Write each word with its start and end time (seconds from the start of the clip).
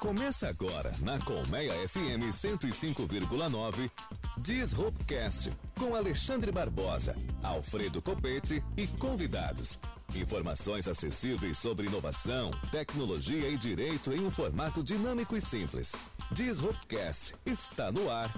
Começa 0.00 0.48
agora 0.48 0.92
na 1.00 1.18
Colmeia 1.18 1.72
FM 1.88 2.30
105,9 2.30 3.90
Disruptcast 4.38 5.50
com 5.76 5.96
Alexandre 5.96 6.52
Barbosa, 6.52 7.16
Alfredo 7.42 8.00
Copete 8.00 8.62
e 8.76 8.86
convidados. 8.86 9.76
Informações 10.14 10.86
acessíveis 10.86 11.58
sobre 11.58 11.88
inovação, 11.88 12.52
tecnologia 12.70 13.48
e 13.48 13.56
direito 13.56 14.12
em 14.12 14.24
um 14.24 14.30
formato 14.30 14.84
dinâmico 14.84 15.36
e 15.36 15.40
simples. 15.40 15.96
Disruptcast 16.30 17.34
está 17.44 17.90
no 17.90 18.08
ar. 18.08 18.32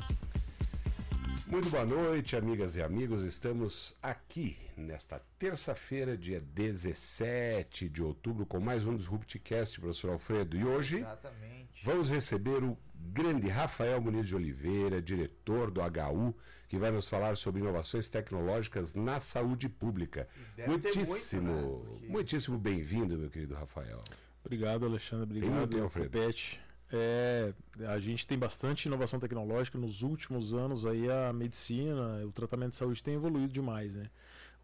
Muito 1.46 1.68
boa 1.68 1.84
noite, 1.84 2.36
amigas 2.36 2.76
e 2.76 2.82
amigos. 2.82 3.24
Estamos 3.24 3.96
aqui 4.00 4.56
nesta 4.76 5.20
terça-feira, 5.36 6.16
dia 6.16 6.40
17 6.40 7.88
de 7.88 8.02
outubro, 8.02 8.46
com 8.46 8.60
mais 8.60 8.86
um 8.86 8.96
Disruptcast, 8.96 9.80
professor 9.80 10.12
Alfredo. 10.12 10.56
E 10.56 10.64
hoje 10.64 10.98
Exatamente. 11.00 11.49
Vamos 11.82 12.08
receber 12.08 12.62
o 12.62 12.76
grande 12.94 13.48
Rafael 13.48 14.00
Muniz 14.00 14.28
de 14.28 14.36
Oliveira, 14.36 15.00
diretor 15.00 15.70
do 15.70 15.80
HU, 15.80 16.34
que 16.68 16.78
vai 16.78 16.90
nos 16.90 17.08
falar 17.08 17.36
sobre 17.36 17.60
inovações 17.60 18.08
tecnológicas 18.08 18.94
na 18.94 19.18
saúde 19.20 19.68
pública. 19.68 20.28
Muitíssimo, 20.66 21.42
muito, 21.52 21.62
né? 21.62 21.88
Porque- 21.90 22.06
muitíssimo 22.08 22.58
bem-vindo, 22.58 23.18
meu 23.18 23.30
querido 23.30 23.54
Rafael. 23.54 24.02
Obrigado, 24.44 24.86
Alexandre. 24.86 25.40
Tem 25.40 25.48
muito, 25.48 25.62
Obrigado, 25.64 25.84
Alfredo. 25.84 26.10
Copete. 26.18 26.60
É, 26.92 27.52
a 27.86 27.98
gente 28.00 28.26
tem 28.26 28.36
bastante 28.36 28.86
inovação 28.86 29.20
tecnológica 29.20 29.78
nos 29.78 30.02
últimos 30.02 30.52
anos 30.52 30.84
aí 30.84 31.08
a 31.08 31.32
medicina, 31.32 32.24
o 32.26 32.32
tratamento 32.32 32.70
de 32.70 32.76
saúde 32.76 33.02
tem 33.02 33.14
evoluído 33.14 33.52
demais, 33.52 33.94
né? 33.94 34.10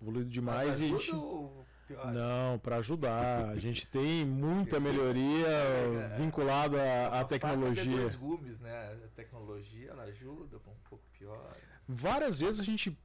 Evoluído 0.02 0.28
demais 0.28 0.68
Mas 0.68 0.80
e 0.80 0.82
a 0.82 0.86
ajuda 0.86 1.00
gente... 1.02 1.14
ou? 1.14 1.66
Não, 2.12 2.58
para 2.58 2.76
ajudar. 2.76 3.50
A 3.50 3.56
gente 3.58 3.86
tem 3.86 4.24
muita 4.24 4.80
melhoria 4.80 5.46
vinculada 6.18 6.82
à, 6.82 7.06
à 7.06 7.10
Faca 7.10 7.24
tem 7.28 7.38
tecnologia. 7.38 7.96
dois 8.00 8.14
gumes, 8.16 8.58
né? 8.60 8.96
A 9.04 9.08
tecnologia 9.14 9.90
ela 9.90 10.02
ajuda, 10.04 10.56
um 10.56 10.88
pouco 10.88 11.04
pior. 11.18 11.54
Várias 11.88 12.40
vezes 12.40 12.60
a 12.60 12.64
gente 12.64 12.96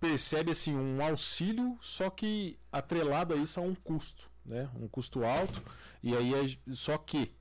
percebe 0.00 0.50
assim 0.50 0.74
um 0.74 1.00
auxílio, 1.02 1.78
só 1.80 2.10
que 2.10 2.58
atrelado 2.72 3.34
a 3.34 3.36
isso 3.36 3.60
a 3.60 3.62
um 3.62 3.74
custo, 3.74 4.28
né? 4.44 4.68
Um 4.74 4.88
custo 4.88 5.24
alto. 5.24 5.62
E 6.02 6.16
aí 6.16 6.34
é- 6.34 6.72
só 6.74 6.98
que 6.98 7.32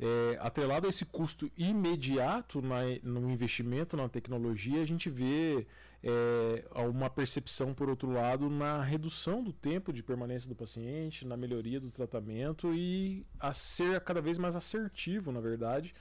é, 0.00 0.36
atrelado 0.40 0.86
a 0.86 0.88
esse 0.88 1.04
custo 1.04 1.48
imediato 1.56 2.60
na- 2.60 2.82
no 3.04 3.30
investimento 3.30 3.96
na 3.96 4.08
tecnologia, 4.08 4.82
a 4.82 4.86
gente 4.86 5.08
vê 5.08 5.66
é, 6.06 6.62
uma 6.86 7.08
percepção, 7.08 7.72
por 7.72 7.88
outro 7.88 8.10
lado, 8.12 8.50
na 8.50 8.82
redução 8.82 9.42
do 9.42 9.54
tempo 9.54 9.90
de 9.90 10.02
permanência 10.02 10.46
do 10.46 10.54
paciente, 10.54 11.26
na 11.26 11.34
melhoria 11.34 11.80
do 11.80 11.90
tratamento 11.90 12.74
e 12.74 13.26
a 13.40 13.54
ser 13.54 13.98
cada 14.02 14.20
vez 14.20 14.36
mais 14.36 14.54
assertivo, 14.54 15.32
na 15.32 15.40
verdade, 15.40 15.94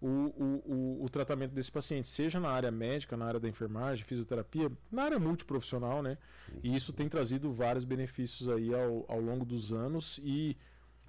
o, 0.00 0.08
o, 0.08 0.62
o, 0.64 1.04
o 1.04 1.08
tratamento 1.10 1.52
desse 1.52 1.70
paciente, 1.70 2.08
seja 2.08 2.40
na 2.40 2.48
área 2.48 2.70
médica, 2.70 3.18
na 3.18 3.26
área 3.26 3.38
da 3.38 3.50
enfermagem, 3.50 4.02
fisioterapia, 4.02 4.72
na 4.90 5.02
área 5.02 5.18
multiprofissional, 5.18 6.02
né? 6.02 6.16
E 6.64 6.74
isso 6.74 6.90
tem 6.90 7.06
trazido 7.06 7.52
vários 7.52 7.84
benefícios 7.84 8.48
aí 8.48 8.72
ao, 8.72 9.04
ao 9.08 9.20
longo 9.20 9.44
dos 9.44 9.74
anos 9.74 10.18
e 10.22 10.56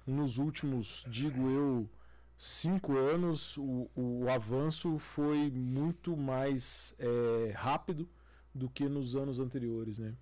nos 0.06 0.36
últimos, 0.36 1.06
digo 1.08 1.48
eu, 1.48 1.88
cinco 2.36 2.98
anos, 2.98 3.56
o, 3.56 3.88
o 3.96 4.28
avanço 4.28 4.98
foi 4.98 5.50
muito 5.50 6.14
mais 6.14 6.94
é, 6.98 7.52
rápido 7.56 8.06
do 8.54 8.68
que 8.68 8.88
nos 8.88 9.16
anos 9.16 9.38
anteriores, 9.38 9.98
né? 9.98 10.14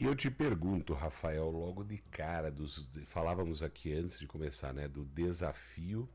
E 0.00 0.04
eu 0.04 0.16
te 0.16 0.30
pergunto, 0.30 0.94
Rafael, 0.94 1.48
logo 1.50 1.84
de 1.84 1.98
cara, 1.98 2.50
dos, 2.50 2.90
falávamos 3.06 3.62
aqui 3.62 3.92
antes 3.92 4.18
de 4.18 4.26
começar, 4.26 4.72
né, 4.72 4.88
do 4.88 5.04
desafio 5.04 6.08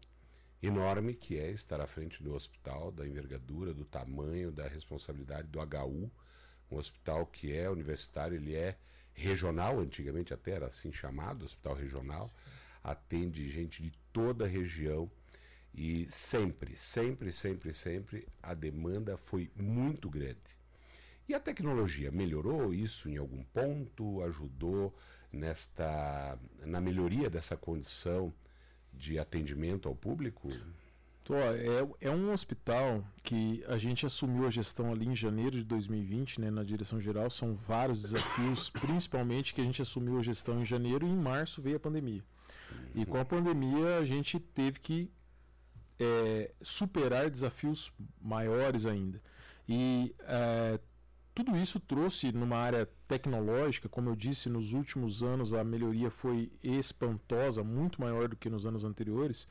enorme 0.62 1.14
que 1.14 1.38
é 1.38 1.52
estar 1.52 1.80
à 1.80 1.88
frente 1.88 2.22
do 2.22 2.34
hospital, 2.34 2.92
da 2.92 3.08
envergadura, 3.08 3.74
do 3.74 3.86
tamanho, 3.86 4.52
da 4.52 4.68
responsabilidade 4.68 5.48
do 5.48 5.60
HU, 5.60 6.12
um 6.70 6.78
hospital 6.78 7.26
que 7.28 7.56
é 7.56 7.70
universitário, 7.70 8.36
ele 8.36 8.56
é 8.56 8.78
regional, 9.14 9.80
antigamente 9.80 10.34
até 10.34 10.52
era 10.52 10.68
assim 10.68 10.92
chamado, 10.92 11.46
hospital 11.46 11.76
regional, 11.76 12.34
atende 12.84 13.50
gente 13.50 13.82
de 13.82 13.92
toda 14.12 14.46
a 14.46 14.48
região 14.48 15.10
e 15.78 16.10
sempre, 16.10 16.76
sempre, 16.76 17.32
sempre, 17.32 17.72
sempre 17.72 18.28
a 18.42 18.56
demanda 18.56 19.16
foi 19.16 19.52
muito 19.56 20.10
grande. 20.10 20.58
E 21.30 21.36
a 21.36 21.40
tecnologia 21.40 22.10
melhorou 22.10 22.74
isso 22.74 23.08
em 23.08 23.18
algum 23.18 23.44
ponto? 23.44 24.24
Ajudou 24.24 24.96
nesta 25.32 26.40
na 26.66 26.82
melhoria 26.82 27.30
dessa 27.30 27.56
condição 27.56 28.34
de 28.92 29.20
atendimento 29.20 29.88
ao 29.88 29.96
público? 29.96 30.50
É, 31.30 32.08
é 32.08 32.10
um 32.10 32.32
hospital 32.32 33.06
que 33.22 33.64
a 33.68 33.78
gente 33.78 34.06
assumiu 34.06 34.48
a 34.48 34.50
gestão 34.50 34.92
ali 34.92 35.06
em 35.06 35.16
janeiro 35.16 35.58
de 35.58 35.64
2020, 35.66 36.42
né, 36.42 36.50
na 36.50 36.64
direção 36.64 37.00
geral. 37.00 37.30
São 37.30 37.54
vários 37.54 38.02
desafios, 38.02 38.70
principalmente 38.82 39.54
que 39.54 39.62
a 39.62 39.64
gente 39.64 39.82
assumiu 39.82 40.18
a 40.18 40.24
gestão 40.24 40.60
em 40.62 40.66
janeiro 40.66 41.06
e 41.06 41.10
em 41.10 41.18
março 41.18 41.62
veio 41.62 41.76
a 41.76 41.80
pandemia. 41.80 42.24
E 42.96 43.06
com 43.06 43.20
a 43.20 43.26
pandemia 43.26 43.98
a 43.98 44.06
gente 44.06 44.40
teve 44.40 44.80
que 44.80 45.12
é, 46.00 46.52
superar 46.62 47.30
desafios 47.30 47.92
maiores 48.22 48.86
ainda. 48.86 49.22
E 49.68 50.16
é, 50.22 50.80
tudo 51.34 51.56
isso 51.56 51.80
trouxe 51.80 52.32
numa 52.32 52.58
área 52.58 52.90
tecnológica, 53.08 53.88
como 53.88 54.10
eu 54.10 54.16
disse, 54.16 54.50
nos 54.50 54.74
últimos 54.74 55.24
anos 55.24 55.54
a 55.54 55.64
melhoria 55.64 56.10
foi 56.10 56.52
espantosa, 56.64 57.64
muito 57.64 58.02
maior 58.02 58.28
do 58.28 58.36
que 58.36 58.50
nos 58.50 58.66
anos 58.66 58.84
anteriores, 58.84 59.48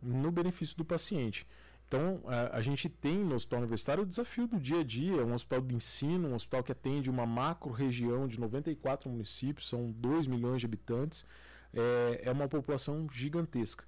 no 0.00 0.30
benefício 0.30 0.76
do 0.76 0.84
paciente. 0.84 1.46
Então, 1.86 2.20
a, 2.26 2.58
a 2.58 2.62
gente 2.62 2.88
tem 2.88 3.18
no 3.18 3.34
hospital 3.34 3.60
universitário 3.60 4.02
o 4.02 4.06
desafio 4.06 4.46
do 4.46 4.60
dia 4.60 4.80
a 4.80 4.84
dia, 4.84 5.24
um 5.24 5.32
hospital 5.32 5.62
de 5.62 5.74
ensino, 5.74 6.28
um 6.28 6.34
hospital 6.34 6.62
que 6.62 6.72
atende 6.72 7.10
uma 7.10 7.24
macro 7.26 7.72
região 7.72 8.28
de 8.28 8.38
94 8.38 9.10
municípios, 9.10 9.68
são 9.68 9.90
2 9.90 10.26
milhões 10.26 10.60
de 10.60 10.66
habitantes, 10.66 11.24
é, 11.72 12.22
é 12.24 12.30
uma 12.30 12.46
população 12.46 13.08
gigantesca. 13.10 13.84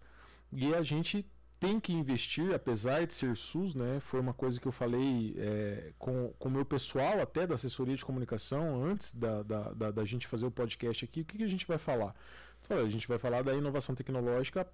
E 0.51 0.75
a 0.75 0.83
gente 0.83 1.27
tem 1.61 1.79
que 1.79 1.93
investir, 1.93 2.55
apesar 2.55 3.07
de 3.07 3.13
ser 3.13 3.37
SUS, 3.37 3.75
né? 3.75 4.01
Foi 4.01 4.19
uma 4.19 4.33
coisa 4.33 4.59
que 4.59 4.67
eu 4.67 4.73
falei 4.73 5.35
é, 5.37 5.93
com 5.99 6.33
o 6.41 6.51
meu 6.51 6.65
pessoal, 6.65 7.21
até 7.21 7.47
da 7.47 7.55
assessoria 7.55 7.95
de 7.95 8.05
comunicação, 8.05 8.83
antes 8.83 9.13
da, 9.13 9.43
da, 9.43 9.63
da, 9.75 9.91
da 9.91 10.05
gente 10.07 10.27
fazer 10.27 10.47
o 10.47 10.51
podcast 10.51 11.05
aqui. 11.05 11.21
O 11.21 11.25
que, 11.25 11.37
que 11.37 11.45
a 11.45 11.49
gente 11.49 11.67
vai 11.67 11.77
falar? 11.77 12.17
Então, 12.63 12.79
a 12.79 12.89
gente 12.89 13.07
vai 13.07 13.19
falar 13.19 13.43
da 13.43 13.55
inovação 13.55 13.95
tecnológica, 13.95 14.67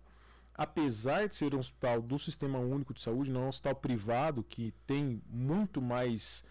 apesar 0.54 1.26
de 1.26 1.34
ser 1.34 1.56
um 1.56 1.58
hospital 1.58 2.00
do 2.00 2.20
Sistema 2.20 2.60
Único 2.60 2.94
de 2.94 3.00
Saúde, 3.00 3.32
não 3.32 3.42
é 3.42 3.44
um 3.46 3.48
hospital 3.48 3.74
privado 3.74 4.44
que 4.44 4.72
tem 4.86 5.20
muito 5.28 5.82
mais 5.82 6.44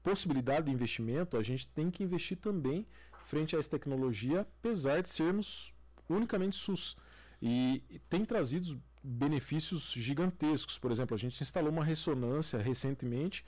possibilidade 0.00 0.66
de 0.66 0.72
investimento, 0.72 1.36
a 1.36 1.42
gente 1.42 1.66
tem 1.66 1.90
que 1.90 2.04
investir 2.04 2.36
também 2.36 2.86
frente 3.24 3.56
a 3.56 3.58
essa 3.58 3.70
tecnologia, 3.70 4.42
apesar 4.42 5.02
de 5.02 5.08
sermos 5.08 5.74
unicamente 6.08 6.54
SUS. 6.54 6.96
E 7.40 7.82
e 7.90 7.98
tem 7.98 8.24
trazido 8.24 8.80
benefícios 9.02 9.92
gigantescos. 9.92 10.78
Por 10.78 10.92
exemplo, 10.92 11.14
a 11.14 11.18
gente 11.18 11.42
instalou 11.42 11.70
uma 11.70 11.84
ressonância 11.84 12.58
recentemente. 12.60 13.44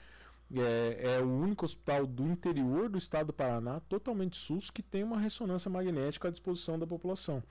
É, 0.53 1.17
é 1.17 1.23
o 1.23 1.27
único 1.27 1.65
hospital 1.65 2.05
do 2.05 2.23
interior 2.23 2.87
do 2.89 2.97
estado 2.97 3.27
do 3.27 3.33
Paraná, 3.33 3.79
totalmente 3.81 4.35
SUS, 4.35 4.69
que 4.69 4.83
tem 4.83 5.03
uma 5.03 5.19
ressonância 5.19 5.69
magnética 5.71 6.27
à 6.27 6.31
disposição 6.31 6.77
da 6.77 6.85
população. 6.85 7.41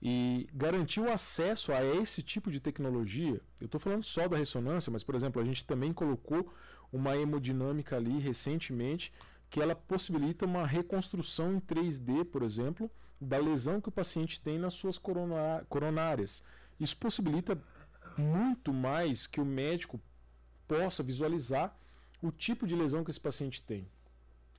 E 0.00 0.48
garantir 0.54 1.00
o 1.00 1.10
acesso 1.10 1.72
a 1.72 1.84
esse 1.84 2.22
tipo 2.22 2.50
de 2.50 2.60
tecnologia, 2.60 3.40
eu 3.60 3.64
estou 3.64 3.80
falando 3.80 4.04
só 4.04 4.28
da 4.28 4.36
ressonância, 4.36 4.92
mas, 4.92 5.02
por 5.02 5.16
exemplo, 5.16 5.42
a 5.42 5.44
gente 5.44 5.64
também 5.64 5.92
colocou 5.92 6.52
uma 6.92 7.16
hemodinâmica 7.16 7.96
ali 7.96 8.18
recentemente 8.20 9.12
que 9.50 9.60
ela 9.60 9.74
possibilita 9.74 10.44
uma 10.44 10.66
reconstrução 10.66 11.54
em 11.54 11.60
3D, 11.60 12.24
por 12.26 12.42
exemplo, 12.42 12.90
da 13.20 13.38
lesão 13.38 13.80
que 13.80 13.88
o 13.88 13.92
paciente 13.92 14.40
tem 14.40 14.58
nas 14.58 14.74
suas 14.74 14.98
coronárias. 14.98 16.44
Isso 16.78 16.96
possibilita 16.96 17.60
muito 18.16 18.72
mais 18.72 19.26
que 19.26 19.40
o 19.40 19.44
médico 19.44 20.00
possa 20.66 21.02
visualizar 21.02 21.76
o 22.20 22.30
tipo 22.30 22.66
de 22.66 22.74
lesão 22.74 23.04
que 23.04 23.10
esse 23.10 23.20
paciente 23.20 23.62
tem. 23.62 23.88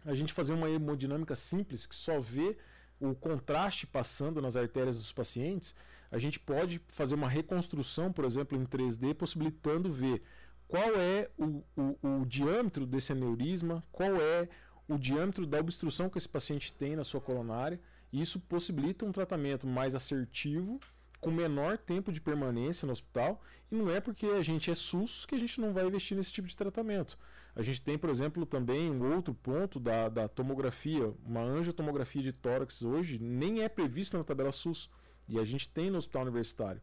A 0.06 0.16
gente 0.16 0.34
fazer 0.34 0.54
uma 0.54 0.70
hemodinâmica 0.70 1.36
simples 1.36 1.86
que 1.86 1.96
só 1.96 2.20
vê 2.20 2.58
o 3.00 3.14
contraste 3.14 3.86
passando 3.86 4.42
nas 4.42 4.56
artérias 4.56 4.98
dos 4.98 5.12
pacientes, 5.12 5.76
a 6.12 6.18
gente 6.18 6.40
pode 6.40 6.82
fazer 6.88 7.16
uma 7.16 7.30
reconstrução, 7.30 8.12
por 8.12 8.26
exemplo, 8.26 8.58
em 8.58 8.66
3D, 8.66 9.14
possibilitando 9.14 9.92
ver 9.92 10.24
qual 10.68 10.96
é 10.96 11.30
o, 11.38 11.64
o, 11.76 12.22
o 12.22 12.26
diâmetro 12.26 12.86
desse 12.86 13.12
aneurisma, 13.12 13.84
qual 13.92 14.16
é 14.16 14.50
o 14.88 14.98
diâmetro 14.98 15.46
da 15.46 15.60
obstrução 15.60 16.10
que 16.10 16.18
esse 16.18 16.28
paciente 16.28 16.74
tem 16.74 16.96
na 16.96 17.04
sua 17.04 17.22
coronária, 17.22 17.80
e 18.12 18.22
isso 18.22 18.40
possibilita 18.40 19.06
um 19.06 19.12
tratamento 19.12 19.68
mais 19.68 19.94
assertivo, 19.94 20.80
com 21.20 21.32
menor 21.32 21.78
tempo 21.78 22.12
de 22.12 22.22
permanência 22.22 22.86
no 22.86 22.92
hospital, 22.92 23.42
e 23.72 23.76
não 23.76 23.92
é 23.92 24.00
porque 24.00 24.26
a 24.26 24.42
gente 24.42 24.72
é 24.72 24.76
SUS 24.76 25.26
que 25.26 25.36
a 25.36 25.38
gente 25.38 25.60
não 25.60 25.74
vai 25.74 25.86
investir 25.86 26.16
nesse 26.16 26.32
tipo 26.32 26.48
de 26.48 26.56
tratamento. 26.56 27.18
A 27.56 27.62
gente 27.62 27.82
tem, 27.82 27.98
por 27.98 28.10
exemplo, 28.10 28.46
também 28.46 28.90
um 28.90 29.14
outro 29.14 29.34
ponto 29.34 29.80
da, 29.80 30.08
da 30.08 30.28
tomografia, 30.28 31.14
uma 31.26 31.42
angiotomografia 31.42 32.22
de 32.22 32.32
tórax 32.32 32.82
hoje 32.82 33.20
nem 33.20 33.62
é 33.62 33.70
prevista 33.70 34.18
na 34.18 34.24
tabela 34.24 34.52
SUS, 34.52 34.90
e 35.28 35.38
a 35.38 35.46
gente 35.46 35.70
tem 35.70 35.90
no 35.92 35.98
hospital 35.98 36.24
universitário. 36.24 36.82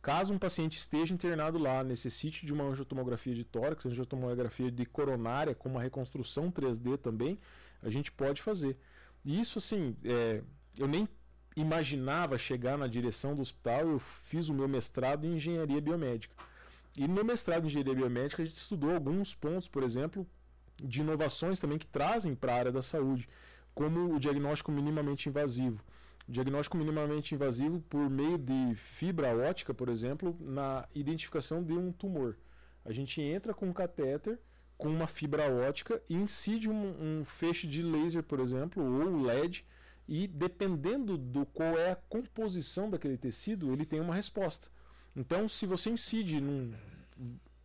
Caso 0.00 0.34
um 0.34 0.38
paciente 0.38 0.78
esteja 0.78 1.14
internado 1.14 1.58
lá, 1.58 1.84
necessite 1.84 2.44
de 2.44 2.52
uma 2.52 2.64
angiotomografia 2.64 3.34
de 3.34 3.44
tórax, 3.44 3.86
angiotomografia 3.86 4.70
de 4.70 4.84
coronária, 4.84 5.54
com 5.54 5.68
uma 5.68 5.80
reconstrução 5.80 6.50
3D 6.50 6.98
também, 6.98 7.38
a 7.80 7.88
gente 7.88 8.10
pode 8.10 8.42
fazer. 8.42 8.76
Isso, 9.24 9.58
assim, 9.58 9.96
é, 10.04 10.42
eu 10.76 10.88
nem 10.88 11.08
imaginava 11.56 12.38
chegar 12.38 12.78
na 12.78 12.86
direção 12.86 13.34
do 13.34 13.42
hospital, 13.42 13.88
eu 13.88 13.98
fiz 13.98 14.48
o 14.48 14.54
meu 14.54 14.68
mestrado 14.68 15.26
em 15.26 15.34
engenharia 15.34 15.80
biomédica. 15.80 16.34
E 16.96 17.06
no 17.08 17.24
mestrado 17.24 17.64
em 17.64 17.66
engenharia 17.66 17.94
biomédica 17.94 18.42
a 18.42 18.44
gente 18.44 18.56
estudou 18.56 18.94
alguns 18.94 19.34
pontos, 19.34 19.68
por 19.68 19.82
exemplo, 19.82 20.26
de 20.82 21.00
inovações 21.00 21.58
também 21.58 21.78
que 21.78 21.86
trazem 21.86 22.34
para 22.34 22.54
a 22.54 22.58
área 22.58 22.72
da 22.72 22.82
saúde, 22.82 23.28
como 23.74 24.14
o 24.14 24.20
diagnóstico 24.20 24.72
minimamente 24.72 25.28
invasivo. 25.28 25.82
O 26.28 26.32
diagnóstico 26.32 26.76
minimamente 26.76 27.34
invasivo 27.34 27.80
por 27.88 28.08
meio 28.08 28.38
de 28.38 28.74
fibra 28.74 29.36
ótica, 29.36 29.74
por 29.74 29.88
exemplo, 29.88 30.36
na 30.40 30.86
identificação 30.94 31.62
de 31.62 31.72
um 31.72 31.92
tumor. 31.92 32.36
A 32.84 32.92
gente 32.92 33.20
entra 33.20 33.54
com 33.54 33.68
um 33.68 33.72
catéter 33.72 34.38
com 34.82 34.88
uma 34.88 35.06
fibra 35.06 35.48
ótica 35.48 36.02
e 36.08 36.16
incide 36.16 36.68
um, 36.68 37.20
um 37.20 37.24
feixe 37.24 37.68
de 37.68 37.82
laser, 37.82 38.22
por 38.22 38.40
exemplo, 38.40 38.82
ou 38.82 39.22
LED, 39.22 39.64
e 40.08 40.26
dependendo 40.26 41.16
do 41.16 41.46
qual 41.46 41.78
é 41.78 41.92
a 41.92 41.96
composição 41.96 42.90
daquele 42.90 43.16
tecido, 43.16 43.72
ele 43.72 43.86
tem 43.86 44.00
uma 44.00 44.14
resposta. 44.14 44.68
Então, 45.14 45.48
se 45.48 45.66
você 45.66 45.90
incide 45.90 46.40
num 46.40 46.72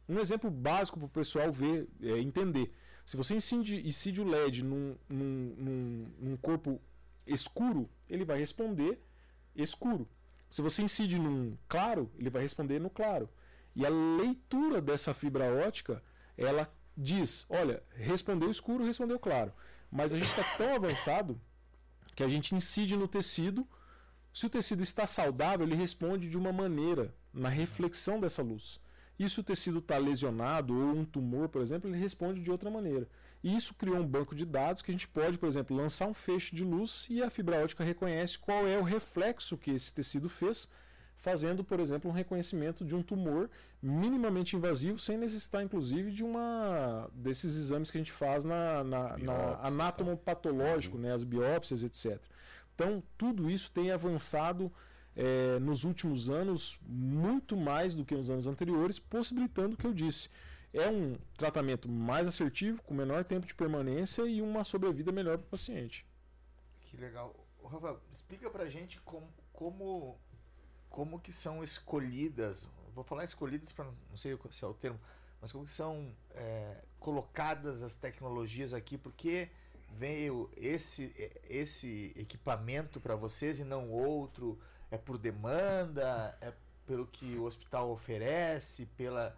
um 0.09 0.19
exemplo 0.19 0.49
básico 0.49 0.97
para 0.97 1.05
o 1.05 1.09
pessoal 1.09 1.51
ver, 1.51 1.87
é, 2.01 2.17
entender. 2.19 2.73
Se 3.05 3.17
você 3.17 3.35
incide, 3.35 3.87
incide 3.87 4.21
o 4.21 4.25
LED 4.25 4.63
num, 4.63 4.95
num, 5.09 5.55
num, 5.57 6.07
num, 6.19 6.37
corpo 6.37 6.81
escuro, 7.25 7.89
ele 8.09 8.23
vai 8.23 8.39
responder 8.39 9.01
escuro. 9.55 10.07
Se 10.49 10.61
você 10.61 10.81
incide 10.81 11.19
num 11.19 11.57
claro, 11.67 12.09
ele 12.17 12.29
vai 12.29 12.41
responder 12.41 12.79
no 12.79 12.89
claro. 12.89 13.29
E 13.75 13.85
a 13.85 13.89
leitura 13.89 14.81
dessa 14.81 15.13
fibra 15.13 15.45
ótica, 15.45 16.01
ela 16.37 16.71
diz, 16.95 17.45
olha, 17.49 17.83
respondeu 17.91 18.49
escuro, 18.49 18.85
respondeu 18.85 19.19
claro. 19.19 19.53
Mas 19.91 20.13
a 20.13 20.19
gente 20.19 20.29
está 20.29 20.43
tão 20.57 20.75
avançado 20.75 21.39
que 22.17 22.23
a 22.23 22.27
gente 22.27 22.55
incide 22.55 22.97
no 22.97 23.07
tecido. 23.07 23.65
Se 24.33 24.47
o 24.47 24.49
tecido 24.49 24.81
está 24.81 25.05
saudável, 25.05 25.67
ele 25.67 25.75
responde 25.75 26.27
de 26.27 26.35
uma 26.35 26.51
maneira 26.51 27.13
na 27.31 27.47
reflexão 27.47 28.19
dessa 28.19 28.41
luz. 28.41 28.79
E 29.19 29.29
se 29.29 29.39
o 29.39 29.43
tecido 29.43 29.77
está 29.77 29.99
lesionado 29.99 30.75
ou 30.75 30.97
um 30.97 31.05
tumor, 31.05 31.47
por 31.47 31.61
exemplo, 31.61 31.87
ele 31.87 31.99
responde 31.99 32.41
de 32.41 32.49
outra 32.49 32.71
maneira. 32.71 33.07
E 33.43 33.55
isso 33.55 33.75
criou 33.75 33.97
um 33.97 34.07
banco 34.07 34.33
de 34.33 34.45
dados 34.47 34.81
que 34.81 34.89
a 34.89 34.93
gente 34.95 35.07
pode, 35.07 35.37
por 35.37 35.47
exemplo, 35.47 35.77
lançar 35.77 36.07
um 36.07 36.13
feixe 36.13 36.55
de 36.55 36.63
luz 36.63 37.05
e 37.07 37.21
a 37.21 37.29
fibra 37.29 37.63
ótica 37.63 37.83
reconhece 37.83 38.39
qual 38.39 38.65
é 38.67 38.79
o 38.79 38.83
reflexo 38.83 39.55
que 39.55 39.69
esse 39.69 39.93
tecido 39.93 40.27
fez, 40.27 40.67
fazendo, 41.19 41.63
por 41.63 41.79
exemplo, 41.79 42.09
um 42.09 42.13
reconhecimento 42.13 42.85
de 42.85 42.95
um 42.95 43.01
tumor 43.01 43.49
minimamente 43.81 44.55
invasivo, 44.55 44.99
sem 44.99 45.17
necessitar, 45.17 45.63
inclusive, 45.63 46.11
de 46.11 46.23
uma 46.23 47.09
desses 47.13 47.55
exames 47.55 47.89
que 47.89 47.97
a 47.97 48.01
gente 48.01 48.11
faz 48.11 48.43
na, 48.45 48.83
na, 48.83 49.17
na 49.17 49.59
anatomopatológico, 49.61 50.97
né, 50.97 51.13
as 51.13 51.23
biópsias, 51.23 51.83
etc. 51.83 52.21
Então, 52.73 53.01
tudo 53.17 53.49
isso 53.49 53.71
tem 53.71 53.91
avançado 53.91 54.71
é, 55.15 55.57
nos 55.59 55.83
últimos 55.83 56.29
anos 56.29 56.79
muito 56.85 57.57
mais 57.57 57.95
do 57.95 58.05
que 58.05 58.15
nos 58.15 58.29
anos 58.29 58.45
anteriores, 58.45 58.99
possibilitando 58.99 59.73
o 59.73 59.77
que 59.77 59.85
eu 59.85 59.93
disse. 59.93 60.29
É 60.71 60.87
um 60.87 61.15
tratamento 61.35 61.89
mais 61.89 62.27
assertivo, 62.27 62.83
com 62.83 62.93
menor 62.93 63.23
tempo 63.23 63.47
de 63.47 63.55
permanência 63.55 64.23
e 64.27 64.41
uma 64.41 64.63
sobrevida 64.63 65.11
melhor 65.11 65.37
para 65.37 65.47
o 65.47 65.49
paciente. 65.49 66.05
Que 66.81 66.97
legal. 66.97 67.35
Rafa, 67.63 67.99
explica 68.11 68.49
para 68.49 68.63
a 68.63 68.69
gente 68.69 69.01
como, 69.01 69.27
como, 69.51 70.19
como 70.89 71.19
que 71.19 71.31
são 71.31 71.63
escolhidas, 71.63 72.67
vou 72.93 73.03
falar 73.03 73.23
escolhidas 73.23 73.71
para 73.71 73.85
não 73.85 74.17
sei 74.17 74.37
se 74.51 74.65
é 74.65 74.67
o 74.67 74.73
termo, 74.73 74.99
mas 75.41 75.51
como 75.51 75.65
que 75.65 75.71
são 75.71 76.11
é, 76.31 76.77
colocadas 76.99 77.83
as 77.83 77.95
tecnologias 77.95 78.73
aqui, 78.73 78.97
porque 78.97 79.49
veio 79.97 80.49
esse, 80.57 81.13
esse 81.49 82.13
equipamento 82.15 82.99
para 82.99 83.15
vocês 83.15 83.59
e 83.59 83.63
não 83.63 83.89
outro, 83.89 84.59
é 84.91 84.97
por 84.97 85.17
demanda, 85.17 86.37
é 86.41 86.51
pelo 86.85 87.05
que 87.05 87.35
o 87.35 87.43
hospital 87.43 87.91
oferece, 87.91 88.85
pela, 88.97 89.35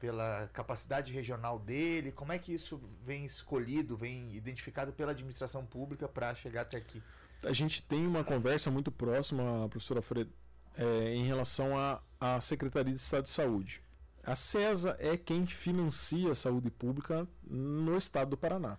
pela 0.00 0.48
capacidade 0.52 1.12
regional 1.12 1.58
dele? 1.58 2.12
Como 2.12 2.32
é 2.32 2.38
que 2.38 2.52
isso 2.52 2.80
vem 3.04 3.24
escolhido, 3.24 3.96
vem 3.96 4.34
identificado 4.34 4.92
pela 4.92 5.12
administração 5.12 5.66
pública 5.66 6.08
para 6.08 6.34
chegar 6.34 6.62
até 6.62 6.76
aqui? 6.76 7.02
A 7.44 7.52
gente 7.52 7.82
tem 7.82 8.06
uma 8.06 8.22
conversa 8.22 8.70
muito 8.70 8.92
próxima, 8.92 9.68
professora 9.68 10.00
Fred, 10.00 10.30
é, 10.76 11.14
em 11.14 11.24
relação 11.24 11.72
à, 12.20 12.40
Secretaria 12.40 12.94
de 12.94 13.00
Estado 13.00 13.24
de 13.24 13.30
Saúde. 13.30 13.82
A 14.22 14.36
CESA 14.36 14.96
é 15.00 15.16
quem 15.16 15.44
financia 15.44 16.30
a 16.30 16.34
saúde 16.34 16.70
pública 16.70 17.26
no 17.42 17.96
estado 17.96 18.30
do 18.30 18.36
Paraná. 18.36 18.78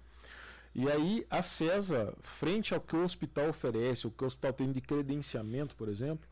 E 0.74 0.90
aí 0.90 1.26
a 1.30 1.42
CESA, 1.42 2.16
frente 2.22 2.74
ao 2.74 2.80
que 2.80 2.96
o 2.96 3.04
hospital 3.04 3.50
oferece, 3.50 4.08
o 4.08 4.12
que 4.12 4.24
o 4.24 4.28
hospital 4.28 4.54
tem 4.54 4.72
de 4.72 4.80
credenciamento, 4.80 5.76
por 5.76 5.90
exemplo, 5.90 6.26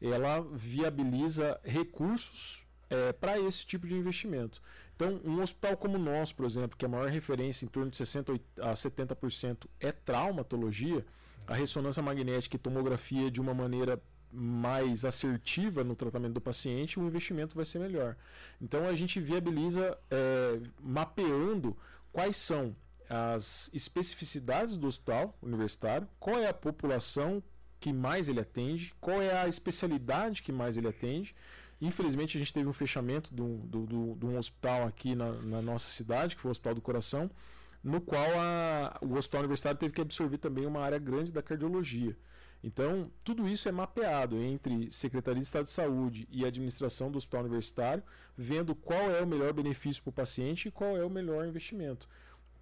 ela 0.00 0.40
viabiliza 0.52 1.58
recursos 1.64 2.62
é, 2.90 3.12
para 3.12 3.40
esse 3.40 3.64
tipo 3.66 3.86
de 3.86 3.94
investimento. 3.94 4.60
Então, 4.94 5.20
um 5.24 5.40
hospital 5.40 5.76
como 5.76 5.96
o 5.96 5.98
nosso, 5.98 6.34
por 6.34 6.44
exemplo, 6.44 6.76
que 6.76 6.84
é 6.84 6.88
a 6.88 6.90
maior 6.90 7.08
referência 7.08 7.64
em 7.64 7.68
torno 7.68 7.90
de 7.90 7.96
60 7.96 8.32
a 8.60 8.72
70% 8.72 9.66
é 9.80 9.92
traumatologia, 9.92 11.04
a 11.46 11.54
ressonância 11.54 12.02
magnética 12.02 12.56
e 12.56 12.58
tomografia 12.58 13.30
de 13.30 13.40
uma 13.40 13.54
maneira 13.54 14.00
mais 14.32 15.04
assertiva 15.04 15.82
no 15.82 15.96
tratamento 15.96 16.34
do 16.34 16.40
paciente, 16.40 16.98
o 16.98 17.06
investimento 17.06 17.54
vai 17.56 17.64
ser 17.64 17.78
melhor. 17.78 18.16
Então 18.60 18.86
a 18.86 18.94
gente 18.94 19.20
viabiliza 19.20 19.98
é, 20.10 20.60
mapeando 20.80 21.76
quais 22.12 22.36
são 22.36 22.74
as 23.08 23.70
especificidades 23.72 24.76
do 24.76 24.86
hospital 24.86 25.34
universitário, 25.42 26.06
qual 26.20 26.38
é 26.38 26.48
a 26.48 26.54
população 26.54 27.42
que 27.80 27.92
mais 27.92 28.28
ele 28.28 28.40
atende, 28.40 28.94
qual 29.00 29.22
é 29.22 29.40
a 29.40 29.48
especialidade 29.48 30.42
que 30.42 30.52
mais 30.52 30.76
ele 30.76 30.88
atende. 30.88 31.34
Infelizmente, 31.80 32.36
a 32.36 32.40
gente 32.40 32.52
teve 32.52 32.68
um 32.68 32.72
fechamento 32.72 33.32
de 33.32 33.40
um, 33.40 33.56
do, 33.58 34.16
de 34.16 34.26
um 34.26 34.36
hospital 34.36 34.86
aqui 34.86 35.14
na, 35.14 35.32
na, 35.32 35.62
nossa 35.62 35.88
cidade, 35.88 36.34
que 36.34 36.42
foi 36.42 36.48
o 36.48 36.52
Hospital 36.52 36.74
do 36.74 36.80
Coração, 36.80 37.30
no 37.84 38.00
qual 38.00 38.28
a, 38.36 38.98
o 39.00 39.14
hospital 39.14 39.42
universitário 39.42 39.78
teve 39.78 39.92
que 39.92 40.00
absorver 40.00 40.38
também 40.38 40.66
uma 40.66 40.80
área 40.80 40.98
grande 40.98 41.30
da 41.30 41.40
cardiologia. 41.40 42.16
Então, 42.62 43.10
tudo 43.24 43.48
isso 43.48 43.68
é 43.68 43.72
mapeado 43.72 44.36
entre 44.36 44.90
Secretaria 44.90 45.40
de 45.40 45.46
Estado 45.46 45.64
de 45.64 45.70
Saúde 45.70 46.28
e 46.30 46.44
administração 46.44 47.10
do 47.10 47.16
hospital 47.16 47.42
universitário, 47.42 48.02
vendo 48.36 48.74
qual 48.74 49.10
é 49.10 49.22
o 49.22 49.26
melhor 49.26 49.52
benefício 49.52 50.02
para 50.02 50.10
o 50.10 50.12
paciente 50.12 50.68
e 50.68 50.70
qual 50.70 50.96
é 50.96 51.04
o 51.04 51.10
melhor 51.10 51.46
investimento 51.46 52.08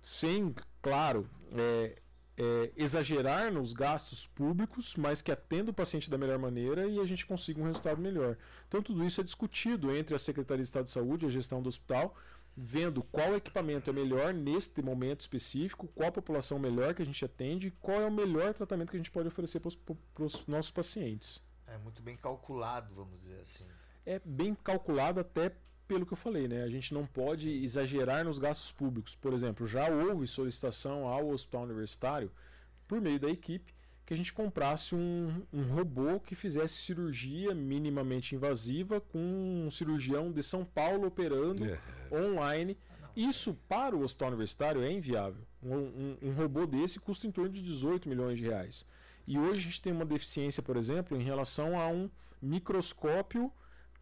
sem, 0.07 0.55
claro, 0.81 1.29
é, 1.51 1.97
é, 2.37 2.71
exagerar 2.77 3.53
nos 3.53 3.73
gastos 3.73 4.25
públicos, 4.25 4.95
mas 4.95 5.21
que 5.21 5.33
atenda 5.33 5.73
o 5.73 5.75
paciente 5.75 6.09
da 6.09 6.17
melhor 6.17 6.39
maneira 6.39 6.87
e 6.87 7.01
a 7.01 7.05
gente 7.05 7.27
consiga 7.27 7.61
um 7.61 7.65
resultado 7.65 8.01
melhor. 8.01 8.37
Então, 8.69 8.81
tudo 8.81 9.05
isso 9.05 9.21
é 9.21 9.25
discutido 9.25 9.95
entre 9.95 10.15
a 10.15 10.19
Secretaria 10.19 10.63
de 10.63 10.69
Estado 10.69 10.85
de 10.85 10.93
Saúde 10.93 11.27
e 11.27 11.29
a 11.29 11.33
gestão 11.33 11.61
do 11.61 11.69
hospital, 11.69 12.15
vendo 12.57 13.03
qual 13.03 13.37
equipamento 13.37 13.91
é 13.91 13.93
melhor 13.93 14.33
neste 14.33 14.81
momento 14.81 15.21
específico, 15.21 15.89
qual 15.89 16.09
a 16.09 16.13
população 16.13 16.59
melhor 16.59 16.95
que 16.95 17.03
a 17.03 17.05
gente 17.05 17.23
atende 17.25 17.69
e 17.69 17.71
qual 17.71 18.01
é 18.01 18.07
o 18.07 18.13
melhor 18.13 18.55
tratamento 18.55 18.91
que 18.91 18.97
a 18.97 19.01
gente 19.01 19.11
pode 19.11 19.29
oferecer 19.29 19.61
para 19.61 20.25
os 20.25 20.47
nossos 20.47 20.71
pacientes. 20.71 21.43
É 21.67 21.77
muito 21.77 22.01
bem 22.01 22.17
calculado, 22.17 22.95
vamos 22.95 23.21
dizer 23.21 23.41
assim. 23.41 23.65
É 24.07 24.21
bem 24.25 24.55
calculado 24.55 25.21
até 25.21 25.53
pelo 25.87 26.07
que 26.07 26.15
eu 26.15 26.17
falei, 26.17 26.49
né? 26.49 26.63
A 26.63 26.69
gente 26.69 26.95
não 26.95 27.07
pode 27.07 27.49
exagerar 27.49 28.25
nos 28.25 28.39
gastos 28.39 28.73
públicos. 28.73 29.15
Por 29.15 29.33
exemplo, 29.33 29.67
já 29.67 29.89
houve 29.89 30.27
solicitação 30.27 31.07
ao 31.07 31.29
hospital 31.29 31.65
universitário, 31.65 32.31
por 32.89 33.01
meio 33.01 33.21
da 33.21 33.29
equipe, 33.29 33.75
que 34.07 34.15
a 34.15 34.17
gente 34.17 34.33
comprasse 34.33 34.95
um, 34.95 35.43
um 35.53 35.65
robô 35.65 36.21
que 36.21 36.37
fizesse 36.37 36.75
cirurgia 36.75 37.53
minimamente 37.55 38.35
invasiva 38.35 39.01
com 39.01 39.19
um 39.19 39.71
cirurgião 39.71 40.31
de 40.31 40.43
São 40.45 40.65
Paulo 40.65 41.09
operando 41.09 41.65
é. 41.65 41.79
Online. 42.13 42.77
Isso 43.15 43.55
para 43.69 43.97
o 43.97 44.03
hospital 44.03 44.29
universitário 44.29 44.83
é 44.83 44.93
inviável. 44.93 45.43
Um, 45.63 45.75
um, 45.75 46.19
um 46.23 46.33
robô 46.33 46.67
desse 46.67 47.01
custa 47.01 47.27
em 47.27 47.31
torno 47.31 47.51
de 47.51 47.63
18 47.63 48.09
milhões 48.09 48.39
de 48.39 48.45
reais. 48.45 48.85
E 49.27 49.39
hoje 49.39 49.61
a 49.61 49.63
gente 49.65 49.83
tem 49.83 49.93
uma 49.93 50.05
deficiência, 50.05 50.63
por 50.63 50.77
exemplo, 50.77 51.17
em 51.17 51.23
relação 51.23 51.79
a 51.81 51.89
um 51.89 52.11
microscópio 52.41 53.51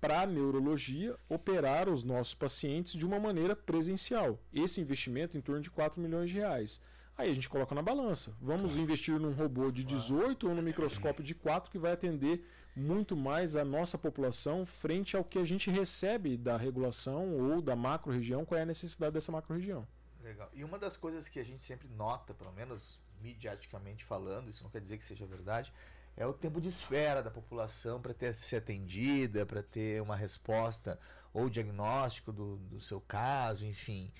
para 0.01 0.21
a 0.21 0.27
neurologia 0.27 1.17
operar 1.29 1.89
os 1.89 2.05
nossos 2.05 2.35
pacientes 2.35 2.93
de 2.93 3.07
uma 3.07 3.19
maneira 3.19 3.57
presencial. 3.57 4.39
Esse 4.53 4.81
investimento 4.81 5.39
em 5.39 5.41
torno 5.41 5.63
de 5.63 5.71
4 5.71 6.01
milhões 6.01 6.29
de 6.29 6.37
reais. 6.37 6.83
Aí 7.17 7.31
a 7.31 7.35
gente 7.35 7.49
coloca 7.49 7.75
na 7.75 7.83
balança. 7.83 8.35
Vamos 8.41 8.77
investir 8.77 9.19
num 9.21 9.33
robô 9.33 9.71
de 9.71 9.85
18 9.85 10.49
ou 10.49 10.55
num 10.55 10.63
microscópio 10.63 11.23
de 11.23 11.35
4 11.35 11.71
que 11.71 11.79
vai 11.79 11.93
atender 11.93 12.45
muito 12.75 13.17
mais 13.17 13.55
a 13.55 13.65
nossa 13.65 13.97
população 13.97 14.67
frente 14.67 15.17
ao 15.17 15.23
que 15.23 15.39
a 15.39 15.45
gente 15.45 15.71
recebe 15.71 16.37
da 16.37 16.57
regulação 16.57 17.33
ou 17.37 17.63
da 17.63 17.77
macro-região, 17.77 18.45
qual 18.45 18.59
é 18.59 18.63
a 18.63 18.67
necessidade 18.67 19.13
dessa 19.15 19.31
macro-região. 19.31 19.87
Legal. 20.23 20.51
E 20.53 20.65
uma 20.65 20.79
das 20.79 20.97
coisas 20.97 21.29
que 21.29 21.39
a 21.39 21.45
gente 21.45 21.63
sempre 21.63 21.87
nota, 21.87 22.35
pelo 22.35 22.53
menos 22.53 23.01
midiaticamente 23.21 24.05
falando, 24.05 24.49
isso 24.49 24.65
não 24.65 24.71
quer 24.71 24.81
dizer 24.81 24.99
que 24.99 25.05
seja 25.05 25.25
verdade, 25.25 25.73
é 26.17 26.27
o 26.27 26.33
tempo 26.33 26.61
de 26.61 26.69
espera 26.69 27.23
da 27.23 27.31
população 27.31 28.01
para 28.01 28.13
ter 28.13 28.35
ser 28.35 28.57
atendida, 28.57 29.47
para 29.47 29.63
ter 29.63 30.03
uma 30.03 30.17
resposta 30.17 30.99
ou 31.33 31.49
diagnóstico 31.49 32.33
do, 32.33 32.57
do 32.57 32.81
seu 32.81 33.01
caso, 33.01 33.65
enfim. 33.65 34.13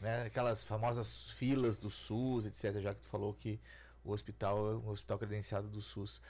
Né? 0.00 0.22
Aquelas 0.22 0.64
famosas 0.64 1.30
filas 1.32 1.76
do 1.78 1.90
SUS, 1.90 2.46
etc., 2.46 2.80
já 2.80 2.94
que 2.94 3.00
tu 3.00 3.08
falou 3.08 3.34
que 3.34 3.60
o 4.04 4.12
hospital 4.12 4.72
é 4.72 4.76
um 4.76 4.88
hospital 4.88 5.18
credenciado 5.18 5.68
do 5.68 5.82
SUS. 5.82 6.20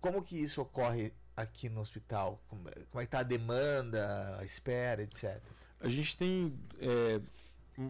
Como 0.00 0.22
que 0.22 0.36
isso 0.36 0.60
ocorre 0.60 1.12
aqui 1.36 1.68
no 1.68 1.80
hospital? 1.80 2.40
Como, 2.48 2.68
é 2.68 2.72
que 2.72 3.04
está 3.04 3.20
a 3.20 3.22
demanda, 3.22 4.36
a 4.38 4.44
espera, 4.44 5.02
etc.? 5.02 5.40
A 5.80 5.88
gente 5.88 6.16
tem 6.16 6.58
é, 6.78 7.20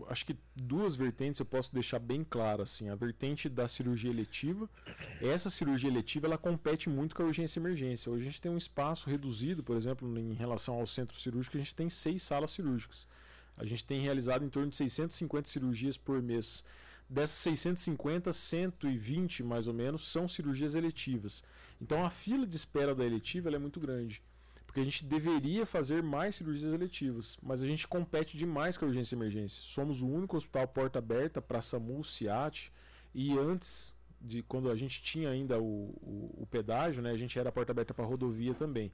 acho 0.08 0.26
que 0.26 0.36
duas 0.54 0.96
vertentes 0.96 1.38
eu 1.38 1.46
posso 1.46 1.72
deixar 1.72 1.98
bem 1.98 2.24
claro 2.24 2.62
assim 2.62 2.88
a 2.88 2.94
vertente 2.94 3.48
da 3.48 3.68
cirurgia 3.68 4.10
eletiva 4.10 4.68
essa 5.20 5.48
cirurgia 5.48 5.88
eletiva 5.88 6.26
ela 6.26 6.38
compete 6.38 6.88
muito 6.88 7.14
com 7.14 7.22
a 7.22 7.26
urgência 7.26 7.58
e 7.58 7.62
emergência 7.62 8.10
hoje 8.10 8.22
a 8.22 8.24
gente 8.24 8.40
tem 8.40 8.50
um 8.50 8.56
espaço 8.56 9.08
reduzido 9.08 9.62
por 9.62 9.76
exemplo 9.76 10.18
em 10.18 10.34
relação 10.34 10.74
ao 10.74 10.86
centro 10.86 11.16
cirúrgico 11.18 11.56
a 11.56 11.60
gente 11.60 11.74
tem 11.74 11.88
seis 11.88 12.22
salas 12.22 12.50
cirúrgicas 12.50 13.06
a 13.56 13.64
gente 13.64 13.84
tem 13.84 14.00
realizado 14.00 14.44
em 14.44 14.48
torno 14.48 14.70
de 14.70 14.76
650 14.76 15.48
cirurgias 15.48 15.96
por 15.96 16.22
mês 16.22 16.64
dessas 17.08 17.36
650 17.36 18.32
120 18.32 19.42
mais 19.42 19.66
ou 19.68 19.74
menos 19.74 20.08
são 20.08 20.26
cirurgias 20.26 20.74
eletivas 20.74 21.44
então 21.80 22.04
a 22.04 22.10
fila 22.10 22.46
de 22.46 22.56
espera 22.56 22.94
da 22.94 23.04
eletiva 23.04 23.48
é 23.48 23.58
muito 23.58 23.78
grande 23.78 24.22
porque 24.76 24.82
a 24.82 24.84
gente 24.84 25.06
deveria 25.06 25.64
fazer 25.64 26.02
mais 26.02 26.36
cirurgias 26.36 26.70
eletivas, 26.70 27.38
mas 27.42 27.62
a 27.62 27.66
gente 27.66 27.88
compete 27.88 28.36
demais 28.36 28.76
com 28.76 28.84
a 28.84 28.88
urgência 28.88 29.14
e 29.14 29.18
emergência. 29.18 29.62
Somos 29.64 30.02
o 30.02 30.06
único 30.06 30.36
hospital 30.36 30.68
porta 30.68 30.98
aberta 30.98 31.40
para 31.40 31.62
SAMU, 31.62 32.04
CIAT, 32.04 32.70
e 33.14 33.32
antes 33.38 33.94
de 34.20 34.42
quando 34.42 34.70
a 34.70 34.76
gente 34.76 35.02
tinha 35.02 35.30
ainda 35.30 35.58
o, 35.58 35.94
o, 36.02 36.42
o 36.42 36.46
pedágio, 36.50 37.02
né, 37.02 37.10
a 37.10 37.16
gente 37.16 37.38
era 37.38 37.50
porta 37.50 37.72
aberta 37.72 37.94
para 37.94 38.04
rodovia 38.04 38.52
também. 38.52 38.92